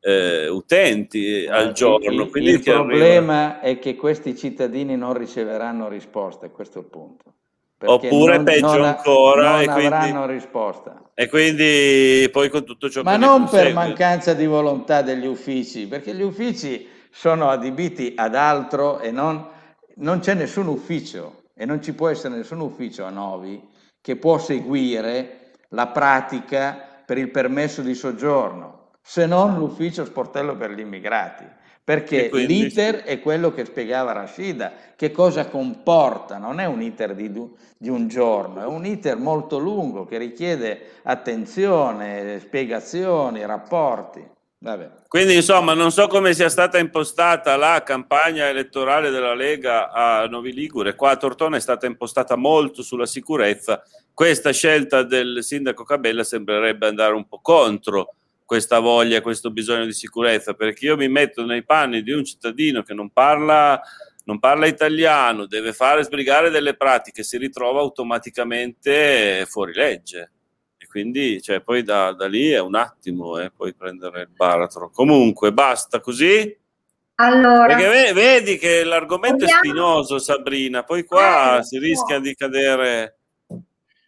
[0.00, 2.22] eh, utenti al giorno.
[2.22, 6.80] Il, quindi il che arriva- problema è che questi cittadini non riceveranno risposte, questo è
[6.80, 7.35] il punto.
[7.86, 11.02] Oppure non- peggio non ancora, non e quindi- avranno risposta.
[11.14, 16.14] E quindi poi con tutto ciò Ma non per mancanza di volontà degli uffici, perché
[16.14, 19.46] gli uffici sono adibiti ad altro e non,
[19.96, 23.62] non c'è nessun ufficio e non ci può essere nessun ufficio a Novi
[24.02, 30.70] che può seguire la pratica per il permesso di soggiorno, se non l'ufficio sportello per
[30.72, 31.44] gli immigrati.
[31.86, 37.14] Perché quindi- l'iter è quello che spiegava Rashida, che cosa comporta, non è un iter
[37.14, 37.30] di,
[37.78, 44.20] di un giorno, è un iter molto lungo che richiede attenzione, spiegazioni, rapporti.
[44.58, 44.90] Vabbè.
[45.06, 50.52] Quindi, insomma, non so come sia stata impostata la campagna elettorale della Lega a Novi
[50.52, 50.96] Ligure.
[50.96, 53.80] Qua a Tortona è stata impostata molto sulla sicurezza.
[54.12, 58.14] Questa scelta del sindaco Cabella sembrerebbe andare un po' contro
[58.46, 62.82] questa voglia, questo bisogno di sicurezza, perché io mi metto nei panni di un cittadino
[62.82, 63.78] che non parla,
[64.24, 70.30] non parla italiano, deve fare sbrigare delle pratiche, si ritrova automaticamente fuori legge.
[70.78, 74.90] E quindi, cioè, poi da, da lì è un attimo e poi prendere il baratro.
[74.90, 76.56] Comunque, basta così.
[77.18, 79.62] Allora, Perché ve- vedi che l'argomento è Vogliamo-
[80.02, 80.82] spinoso, Sabrina.
[80.84, 83.15] Poi qua Eh, si rischia di cadere.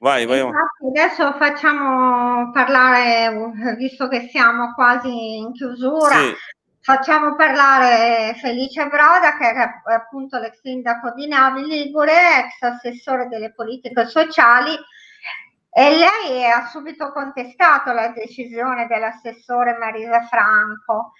[0.00, 0.40] Vai, vai.
[0.88, 6.34] adesso facciamo parlare, visto che siamo quasi in chiusura, Sì.
[6.80, 13.52] facciamo parlare Felice Broda, che è appunto l'ex sindaco di Navi Ligure, ex assessore delle
[13.52, 14.72] politiche sociali,
[15.70, 21.12] e lei ha subito contestato la decisione dell'assessore Marisa Franco.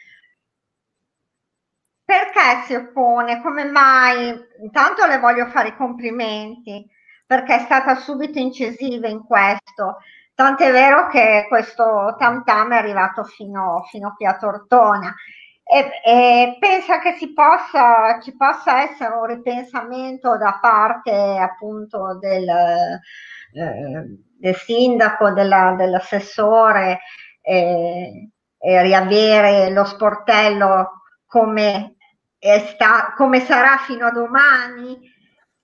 [2.04, 3.42] Perché si oppone?
[3.42, 4.34] Come mai?
[4.62, 6.88] Intanto le voglio fare i complimenti
[7.28, 9.98] perché è stata subito incisiva in questo.
[10.34, 15.14] Tant'è vero che questo tam tam è arrivato fino, fino qui a Tortona.
[15.62, 22.48] E, e pensa che si possa, ci possa essere un ripensamento da parte appunto del,
[22.48, 24.04] eh,
[24.38, 27.00] del sindaco, della- dell'assessore
[27.42, 31.96] eh, e riavere lo sportello come,
[32.38, 35.16] sta- come sarà fino a domani.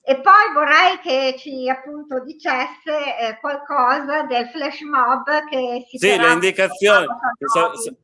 [0.06, 6.18] E poi vorrei che ci appunto dicesse eh, qualcosa del flash mob che si Sì,
[6.18, 7.06] le indicazioni.
[7.06, 7.94] Sa- sa-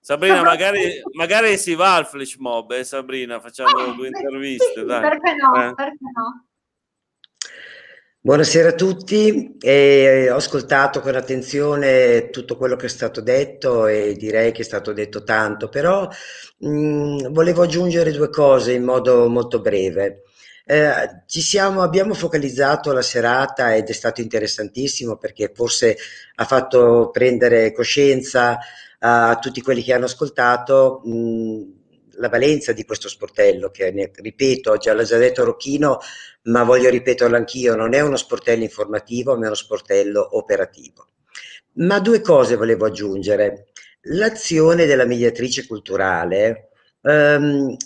[0.00, 4.84] Sabrina, magari, magari si va al flash mob, eh, Sabrina, facciamo Eh, due interviste, sì,
[4.84, 5.00] dai.
[5.00, 5.70] Perché no?
[5.70, 5.74] Eh.
[5.74, 6.46] Perché no?
[8.22, 14.14] Buonasera a tutti, e ho ascoltato con attenzione tutto quello che è stato detto e
[14.14, 16.06] direi che è stato detto tanto, però
[16.58, 20.22] mh, volevo aggiungere due cose in modo molto breve.
[20.72, 25.96] Eh, ci siamo, abbiamo focalizzato la serata ed è stato interessantissimo perché forse
[26.36, 28.56] ha fatto prendere coscienza
[29.00, 31.62] a tutti quelli che hanno ascoltato mh,
[32.18, 35.98] la valenza di questo sportello che, ripeto, già l'ha già detto Rocchino,
[36.42, 41.08] ma voglio ripeterlo anch'io, non è uno sportello informativo, ma è uno sportello operativo.
[41.78, 43.70] Ma due cose volevo aggiungere.
[44.02, 46.68] L'azione della mediatrice culturale
[47.02, 47.76] ehm,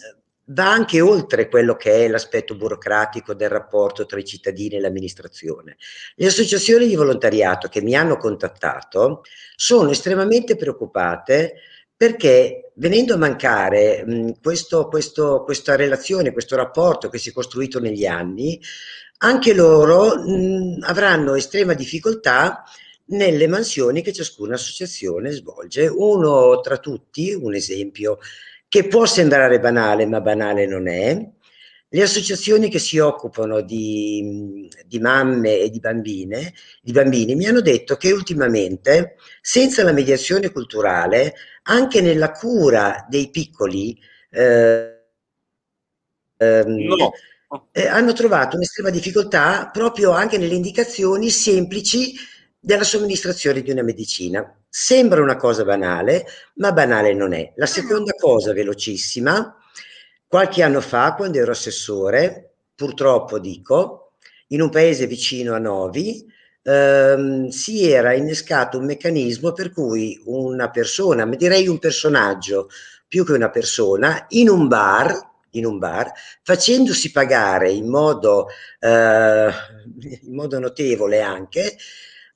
[0.47, 5.77] va anche oltre quello che è l'aspetto burocratico del rapporto tra i cittadini e l'amministrazione.
[6.17, 9.23] Le associazioni di volontariato che mi hanno contattato
[9.57, 11.55] sono estremamente preoccupate
[11.97, 17.79] perché venendo a mancare mh, questo, questo, questa relazione, questo rapporto che si è costruito
[17.79, 18.61] negli anni,
[19.19, 22.65] anche loro mh, avranno estrema difficoltà
[23.07, 25.87] nelle mansioni che ciascuna associazione svolge.
[25.87, 28.19] Uno tra tutti, un esempio,
[28.75, 31.17] che può sembrare banale, ma banale non è.
[31.89, 36.53] Le associazioni che si occupano di, di mamme e di bambine,
[36.83, 43.31] di bambini mi hanno detto che ultimamente, senza la mediazione culturale, anche nella cura dei
[43.31, 43.97] piccoli,
[44.31, 45.05] eh,
[46.37, 47.13] no.
[47.71, 52.15] eh, hanno trovato un'estrema difficoltà proprio anche nelle indicazioni semplici
[52.65, 54.59] della somministrazione di una medicina.
[54.67, 57.53] Sembra una cosa banale, ma banale non è.
[57.57, 59.55] La seconda cosa velocissima,
[60.27, 64.13] qualche anno fa, quando ero assessore, purtroppo dico,
[64.49, 66.25] in un paese vicino a Novi,
[66.63, 72.71] ehm, si era innescato un meccanismo per cui una persona, ma direi un personaggio
[73.07, 75.15] più che una persona, in un bar,
[75.51, 76.11] in un bar,
[76.43, 78.49] facendosi pagare in modo,
[78.81, 79.51] eh,
[80.23, 81.77] in modo notevole anche,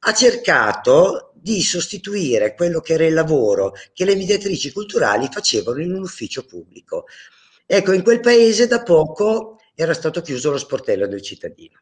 [0.01, 5.95] ha cercato di sostituire quello che era il lavoro che le mediatrici culturali facevano in
[5.95, 7.07] un ufficio pubblico.
[7.67, 11.81] Ecco, in quel paese da poco era stato chiuso lo sportello del cittadino.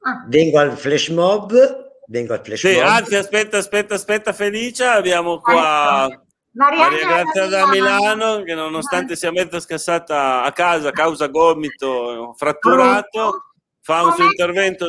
[0.00, 0.24] Ah.
[0.28, 1.88] Vengo al flash mob.
[2.06, 2.84] Vengo al flash sì, mob.
[2.84, 4.94] Anzi, aspetta, aspetta, aspetta, Felicia.
[4.94, 6.08] Abbiamo qua
[6.52, 12.34] Maria, Maria Grazia da Milano, che nonostante sia mezza scassata a casa a causa gomito
[12.36, 13.49] fratturato,
[13.90, 14.86] fa un suo intervento.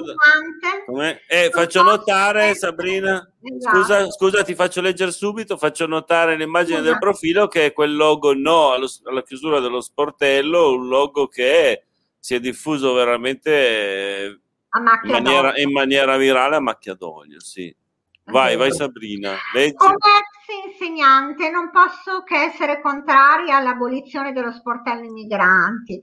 [1.27, 3.77] Eh, faccio notare, Sabrina, esatto.
[3.77, 8.33] scusa, scusa, ti faccio leggere subito, faccio notare l'immagine del profilo che è quel logo
[8.33, 11.85] no allo, alla chiusura dello sportello, un logo che
[12.19, 14.39] si è diffuso veramente
[14.73, 17.75] in maniera, in maniera virale a macchia d'olio, sì.
[18.25, 19.35] Vai, vai Sabrina.
[19.53, 19.73] Leggi.
[19.73, 25.99] Come ex insegnante non posso che essere contraria all'abolizione dello sportello migranti.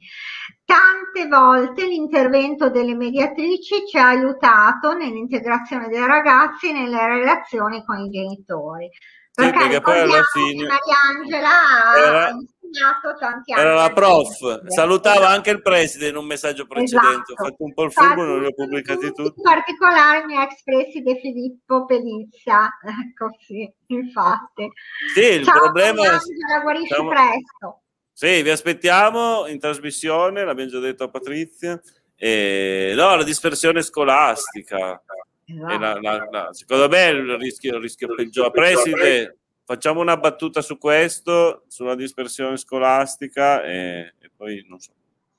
[0.68, 8.10] Tante volte l'intervento delle mediatrici ci ha aiutato nell'integrazione dei ragazzi nelle relazioni con i
[8.10, 8.90] genitori.
[9.32, 11.50] Perché, sì, perché poi alla fine Mariangela
[11.96, 13.62] era, insegnato tanti anni.
[13.62, 17.32] Era la prof, salutava anche il preside in un messaggio precedente, esatto.
[17.32, 19.40] ho fatto un po' il furbo, non li ho pubblicati tutti.
[19.40, 24.70] In particolare il mio ex preside Filippo Pelizia, ecco sì, infatti.
[25.14, 26.60] Sì, il Ciao, problema è...
[26.60, 27.08] guarisci Ciao.
[27.08, 27.82] presto.
[28.18, 31.80] Sì, vi aspettiamo in trasmissione, l'abbiamo già detto a Patrizia.
[32.16, 35.00] E, no, la dispersione scolastica.
[35.44, 35.78] Esatto.
[35.78, 38.50] La, la, la, secondo me il rischio, il rischio peggiore.
[38.50, 44.90] Preside, facciamo una battuta su questo, sulla dispersione scolastica e, e poi non so,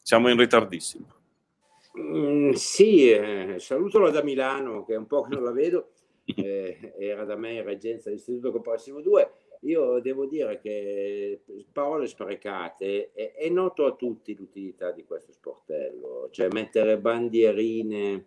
[0.02, 1.06] siamo in ritardissimo.
[2.00, 5.90] Mm, sì, eh, salutalo da Milano, che è un po' che non la vedo,
[6.24, 9.32] eh, era da me in reggenza dell'Istituto Comparassivo 2.
[9.64, 11.42] Io devo dire che
[11.72, 18.26] parole sprecate, è, è noto a tutti l'utilità di questo sportello, cioè mettere bandierine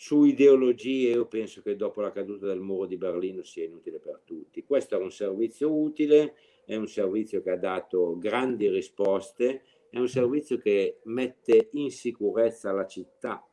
[0.00, 4.20] su ideologie io penso che dopo la caduta del muro di Berlino sia inutile per
[4.24, 4.62] tutti.
[4.64, 10.06] Questo è un servizio utile, è un servizio che ha dato grandi risposte, è un
[10.06, 13.44] servizio che mette in sicurezza la città,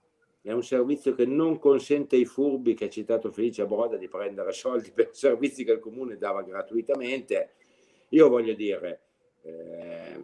[0.45, 4.51] è un servizio che non consente ai furbi che ha citato Felice Broda di prendere
[4.51, 7.53] soldi per servizi che il comune dava gratuitamente.
[8.09, 9.01] Io voglio dire,
[9.41, 10.21] eh,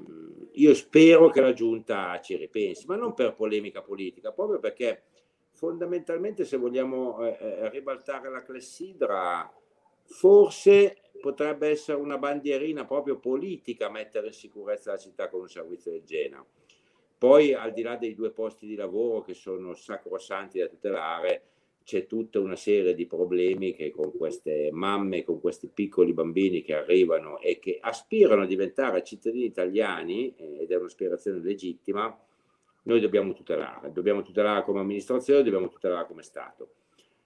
[0.52, 5.06] io spero che la giunta ci ripensi, ma non per polemica politica, proprio perché
[5.54, 9.52] fondamentalmente se vogliamo eh, eh, ribaltare la clessidra,
[10.04, 15.90] forse potrebbe essere una bandierina proprio politica mettere in sicurezza la città con un servizio
[15.90, 16.46] del genere.
[17.22, 21.44] Poi al di là dei due posti di lavoro che sono sacrosanti da tutelare,
[21.84, 26.74] c'è tutta una serie di problemi che con queste mamme, con questi piccoli bambini che
[26.74, 32.12] arrivano e che aspirano a diventare cittadini italiani, eh, ed è un'aspirazione legittima,
[32.86, 36.70] noi dobbiamo tutelare, dobbiamo tutelare come amministrazione, dobbiamo tutelare come Stato.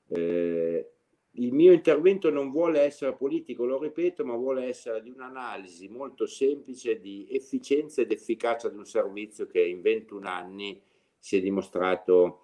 [0.09, 0.89] Eh,
[1.37, 6.25] il mio intervento non vuole essere politico, lo ripeto, ma vuole essere di un'analisi molto
[6.25, 10.81] semplice di efficienza ed efficacia di un servizio che in 21 anni
[11.19, 12.41] si è dimostrato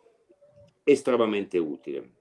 [0.83, 2.19] estremamente utile.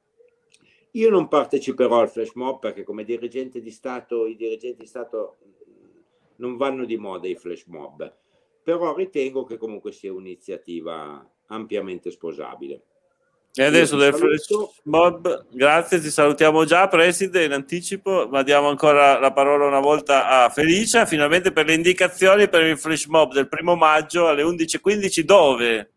[0.92, 5.38] Io non parteciperò al flash mob perché come dirigente di Stato i dirigenti di Stato
[6.36, 8.16] non vanno di moda i flash mob,
[8.62, 12.84] però ritengo che comunque sia un'iniziativa ampiamente sposabile.
[13.52, 14.46] E adesso del flash
[14.84, 20.44] mob, grazie, ti salutiamo già Preside in anticipo, ma diamo ancora la parola una volta
[20.44, 25.20] a Felicia, finalmente per le indicazioni per il flash mob del primo maggio alle 11.15
[25.22, 25.90] dove?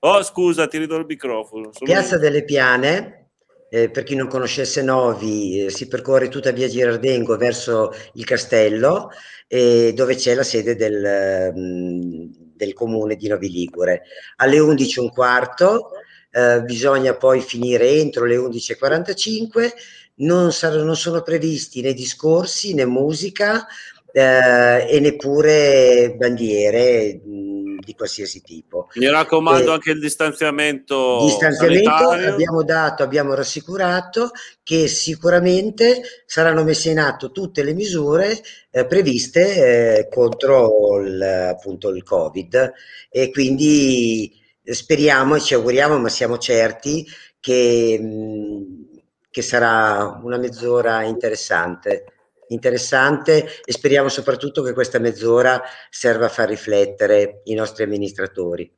[0.00, 1.70] Oh scusa, ti ridò il microfono.
[1.70, 3.30] Piazza delle Piane,
[3.68, 9.10] eh, per chi non conoscesse Novi, eh, si percorre tutta via Girardengo verso il castello,
[9.48, 11.52] eh, dove c'è la sede del...
[11.52, 14.02] Mh, mm, del comune di Novi Ligure.
[14.36, 15.90] Alle 11 un quarto,
[16.30, 19.70] eh, bisogna poi finire entro le 11.45,
[20.16, 23.66] non, saranno, non sono previsti né discorsi né musica
[24.12, 28.88] eh, e neppure bandiere mh, di qualsiasi tipo.
[28.94, 31.24] Mi raccomando eh, anche il distanziamento.
[31.24, 32.32] Distanziamento sanitario.
[32.32, 34.30] abbiamo dato, abbiamo rassicurato
[34.62, 41.90] che sicuramente saranno messe in atto tutte le misure eh, previste eh, contro il, appunto
[41.90, 42.72] il Covid
[43.10, 47.06] e quindi speriamo e ci auguriamo, ma siamo certi
[47.40, 49.00] che, mh,
[49.30, 52.15] che sarà una mezz'ora interessante
[52.48, 58.72] interessante e speriamo soprattutto che questa mezz'ora serva a far riflettere i nostri amministratori.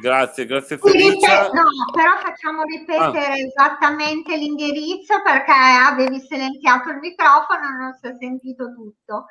[0.00, 1.48] Grazie, grazie Felicia.
[1.48, 3.36] No, però facciamo ripetere ah.
[3.36, 9.26] esattamente l'indirizzo perché avevi silenziato il microfono e non si è sentito tutto.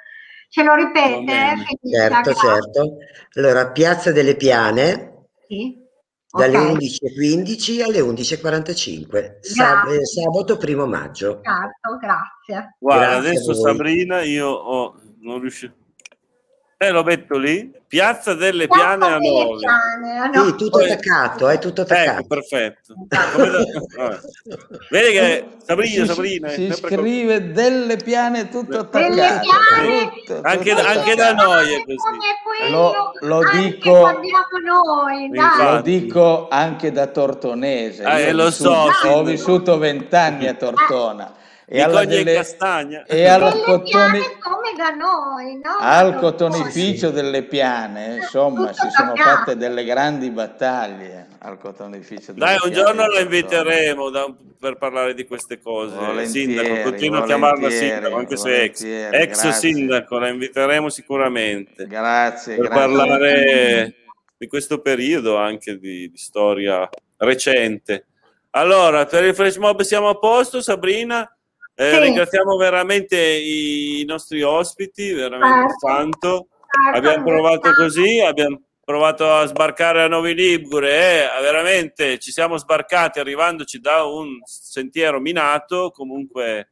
[0.49, 1.33] Ce lo ripete?
[1.33, 2.49] Felicia, certo, grazie.
[2.49, 2.97] certo.
[3.35, 5.27] Allora, Piazza delle Piane.
[5.47, 5.85] Sì
[6.29, 6.73] dalle okay.
[6.75, 11.41] 11.15 alle 11.45, Sab- sabato primo maggio.
[11.41, 12.75] Certo, grazie.
[12.79, 15.85] Guarda, grazie adesso Sabrina, io ho, non riuscito.
[16.79, 17.71] Eh, lo metto lì.
[17.87, 19.57] Piazza delle Piane a 9.
[20.31, 22.19] Sì, tutto attaccato, è tutto ecco, attaccato.
[22.19, 22.93] Ecco, perfetto.
[24.91, 27.53] Vedi che Sabrina, Sabrina si scrive con...
[27.53, 29.15] delle piane tutto attaccato.
[29.15, 32.69] Piane, tutto, anche, tutto anche da noi è così.
[32.69, 34.21] Lo, lo dico,
[34.63, 38.03] noi, lo dico anche da tortonese.
[38.03, 39.07] Ah, eh, lo vissuto, so.
[39.07, 41.36] Ho vissuto vent'anni a Tortona
[41.69, 43.03] e alla, delle, castagna.
[43.03, 44.21] E alla cotoni...
[44.39, 45.75] come da noi, no?
[45.79, 52.57] al cotonificio delle piane, insomma, si sono fatte delle grandi battaglie al cotonificio delle Dai,
[52.63, 55.93] un giorno la inviteremo da, per parlare di queste cose.
[55.97, 59.51] Volentieri, sindaco, continuo a chiamarla sindaco, anche se ex, ex grazie.
[59.51, 61.85] sindaco, la inviteremo sicuramente.
[61.85, 62.79] Grazie, per grazie.
[62.79, 63.95] parlare
[64.37, 66.87] di questo periodo anche di, di storia
[67.17, 68.05] recente.
[68.51, 71.29] Allora, per il flash mob siamo a posto, Sabrina?
[71.79, 71.99] Eh, sì.
[71.99, 75.87] Ringraziamo veramente i nostri ospiti, veramente certo.
[75.87, 76.47] tanto.
[76.67, 82.31] Certo, abbiamo provato così, abbiamo provato a sbarcare a Novi Ligure e eh, veramente ci
[82.31, 86.71] siamo sbarcati arrivandoci da un sentiero minato, comunque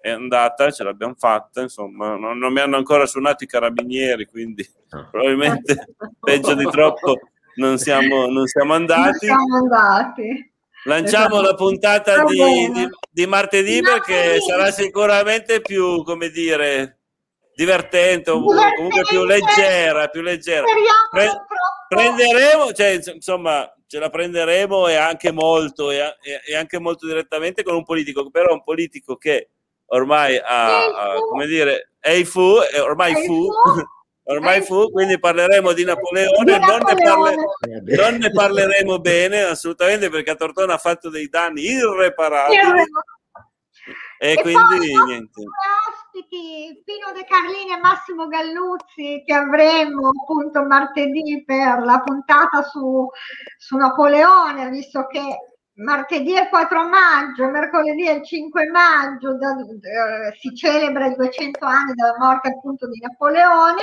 [0.00, 4.66] è andata, ce l'abbiamo fatta, insomma, non, non mi hanno ancora suonato i carabinieri, quindi
[4.88, 7.18] probabilmente peggio di troppo
[7.56, 9.26] non siamo, non siamo andati.
[9.26, 10.54] Non siamo andati.
[10.86, 17.00] Lanciamo la puntata di, di, di martedì no, perché sarà sicuramente più, come dire,
[17.54, 20.64] divertente o comunque più leggera, più leggera.
[21.10, 21.44] Pre-
[21.88, 25.98] prenderemo, cioè, insomma, ce la prenderemo e anche molto, e,
[26.46, 29.50] e, anche molto direttamente con un politico, però un politico che
[29.86, 33.48] ormai ha, ha come dire, è il fu, ormai fu,
[34.26, 37.34] ormai fu, quindi parleremo di Napoleone, non, ne parle,
[37.96, 42.82] non, ne parleremo bene assolutamente perché a Tortona ha fatto dei danni irreparabili.
[44.18, 45.42] E, e quindi niente.
[45.88, 53.06] ospiti Pino De Carlini e Massimo Galluzzi che avremo appunto martedì per la puntata su,
[53.58, 55.20] su Napoleone, visto che
[55.76, 61.14] martedì è il 4 maggio, mercoledì è il 5 maggio, da, uh, si celebra i
[61.14, 63.82] 200 anni dalla morte appunto di Napoleone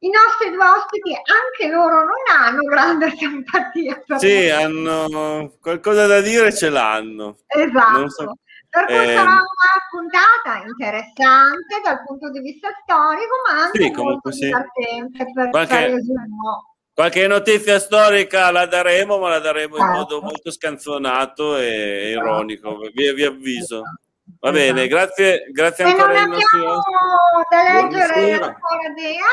[0.00, 4.02] i nostri due ospiti, anche loro non hanno grande simpatia.
[4.06, 4.50] Per sì, me.
[4.50, 7.38] hanno qualcosa da dire, ce l'hanno.
[7.46, 8.08] Esatto.
[8.10, 8.32] So.
[8.70, 9.14] Per cui eh...
[9.14, 14.50] sarà una puntata interessante dal punto di vista storico, ma anche sì, molto sì.
[14.50, 15.96] per qualche,
[16.92, 20.24] qualche notizia storica la daremo, ma la daremo in modo certo.
[20.24, 23.82] molto scanzonato e ironico, vi, vi avviso.
[24.40, 24.94] Va bene, esatto.
[24.94, 26.98] grazie, grazie ancora ai nostri ospiti.
[27.48, 29.24] da leggere ancora Dea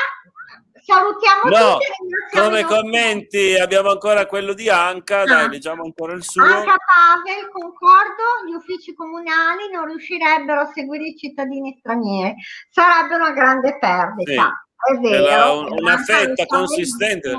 [0.86, 2.38] salutiamo No, tutti.
[2.40, 5.26] come i nostri- commenti abbiamo ancora quello di Anca, Ah.
[5.26, 6.44] dai, leggiamo ancora il suo.
[6.44, 12.36] Anche a Pavel, concordo, gli uffici comunali non riuscirebbero a seguire i cittadini stranieri.
[12.70, 14.60] Sarebbe una grande perdita.
[14.78, 15.62] È È vero.
[15.72, 17.34] una Anche fetta consistente.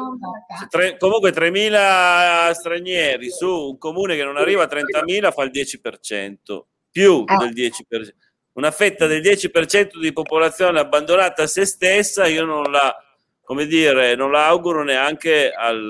[0.68, 6.66] Tre- comunque 3.000 stranieri su un comune che non arriva a 30.000 fa il 10%,
[6.90, 7.36] più Eh.
[7.36, 8.16] del 10%.
[8.54, 12.92] Una fetta del 10% di popolazione abbandonata a se stessa, io non la,
[13.46, 15.88] come dire, non la auguro neanche al,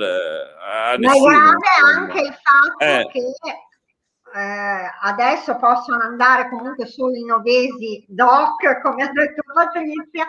[0.61, 1.31] a Ma nessuno.
[1.31, 1.97] grave insomma.
[1.97, 3.09] anche il fatto Eh.
[3.11, 3.21] che
[4.39, 10.27] eh, adesso possono andare comunque solo i novesi doc, come ha detto Patrizia,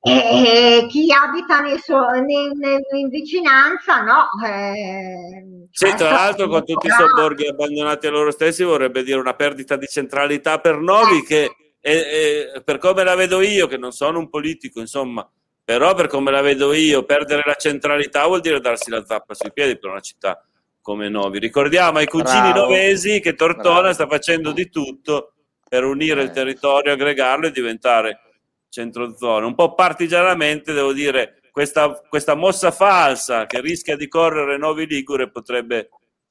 [0.00, 4.28] e chi abita nel suo- nel- nel- in vicinanza, no?
[4.46, 9.34] Eh, Sì, tra l'altro con tutti i sobborghi abbandonati a loro stessi vorrebbe dire una
[9.34, 13.90] perdita di centralità per Novi che è- è- per come la vedo io, che non
[13.90, 15.28] sono un politico, insomma,
[15.64, 19.52] però per come la vedo io, perdere la centralità vuol dire darsi la zappa sui
[19.52, 20.44] piedi per una città
[20.80, 21.38] come Novi.
[21.38, 22.66] Ricordiamo ai cugini Bravo.
[22.66, 23.92] novesi che Tortona Bravo.
[23.94, 25.34] sta facendo di tutto
[25.68, 26.32] per unire il Eh.
[26.32, 28.18] territorio, aggregarlo e diventare
[28.68, 29.46] centrozona.
[29.46, 35.30] Un po' partigianamente, devo dire, questa, questa mossa falsa che rischia di correre Novi Ligure
[35.30, 35.90] potrebbe,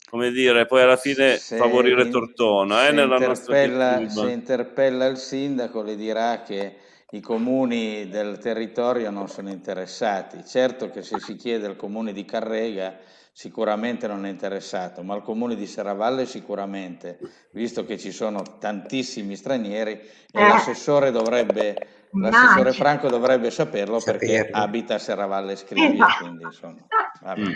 [0.10, 5.82] come dire, poi alla fine Se- favorire Tortona eh, se interpella, se interpella il sindaco
[5.84, 6.76] le dirà che
[7.12, 10.44] i comuni del territorio non sono interessati.
[10.46, 12.98] Certo che se si chiede al comune di Carrega
[13.34, 17.18] sicuramente non è interessato, ma al comune di Serravalle sicuramente,
[17.52, 20.48] visto che ci sono tantissimi stranieri e Eh.
[20.48, 22.74] l'assessore dovrebbe L'assessore.
[22.74, 24.58] Franco dovrebbe saperlo perché Saperlo.
[24.58, 26.24] abita a Serravalle Scrivia, Esatto.
[26.26, 26.86] quindi insomma,
[27.22, 27.40] vabbè.
[27.40, 27.54] Mm.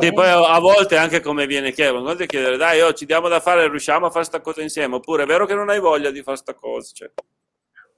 [0.00, 3.28] Sì, poi a volte anche come viene chiesto, una è chiedere, dai, oh, ci diamo
[3.28, 6.10] da fare, riusciamo a fare sta cosa insieme, oppure è vero che non hai voglia
[6.10, 7.12] di fare sta cosa, cioè,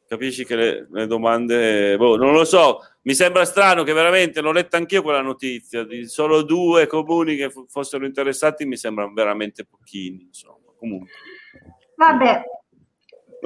[0.07, 4.53] capisci che le, le domande, boh, non lo so, mi sembra strano che veramente, l'ho
[4.53, 9.65] letta anch'io quella notizia, di solo due comuni che f- fossero interessati mi sembrano veramente
[9.65, 11.11] pochini, insomma, comunque,
[11.97, 12.43] Vabbè,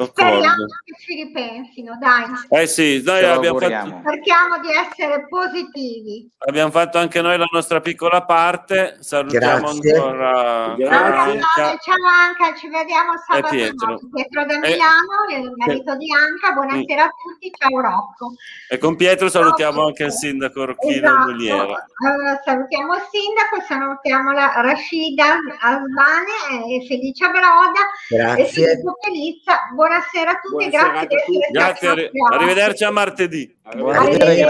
[0.07, 2.25] speriamo che ci ripensino, dai.
[2.49, 6.31] Eh sì, lo abbiamo fatto, Cerchiamo di essere positivi.
[6.47, 9.97] abbiamo fatto anche noi la nostra piccola parte, salutiamo Grazie.
[9.97, 10.87] ancora Grazie.
[10.89, 11.65] Ciao, Anca.
[11.65, 13.99] Anca, ciao Anca, ci vediamo sabato Pietro.
[14.13, 18.33] Pietro da Eh, Milano, il marito di Anca, buonasera a tutti, ciao Rocco.
[18.69, 21.31] E con Pietro salutiamo anche il sindaco Rocchino Esatto.
[21.31, 21.65] Muliera.
[21.75, 27.81] Eh, salutiamo il sindaco, salutiamo la Rashida Asbane e Felicia Broda
[28.11, 28.47] e Grazie.
[28.69, 29.59] Filippo Felizza.
[29.89, 31.39] Buonasera a tutti, Buonasera grazie a tutti.
[31.51, 33.57] Grazie, arri- arrivederci a martedì.
[33.75, 34.37] Buonasera, Arrivederci.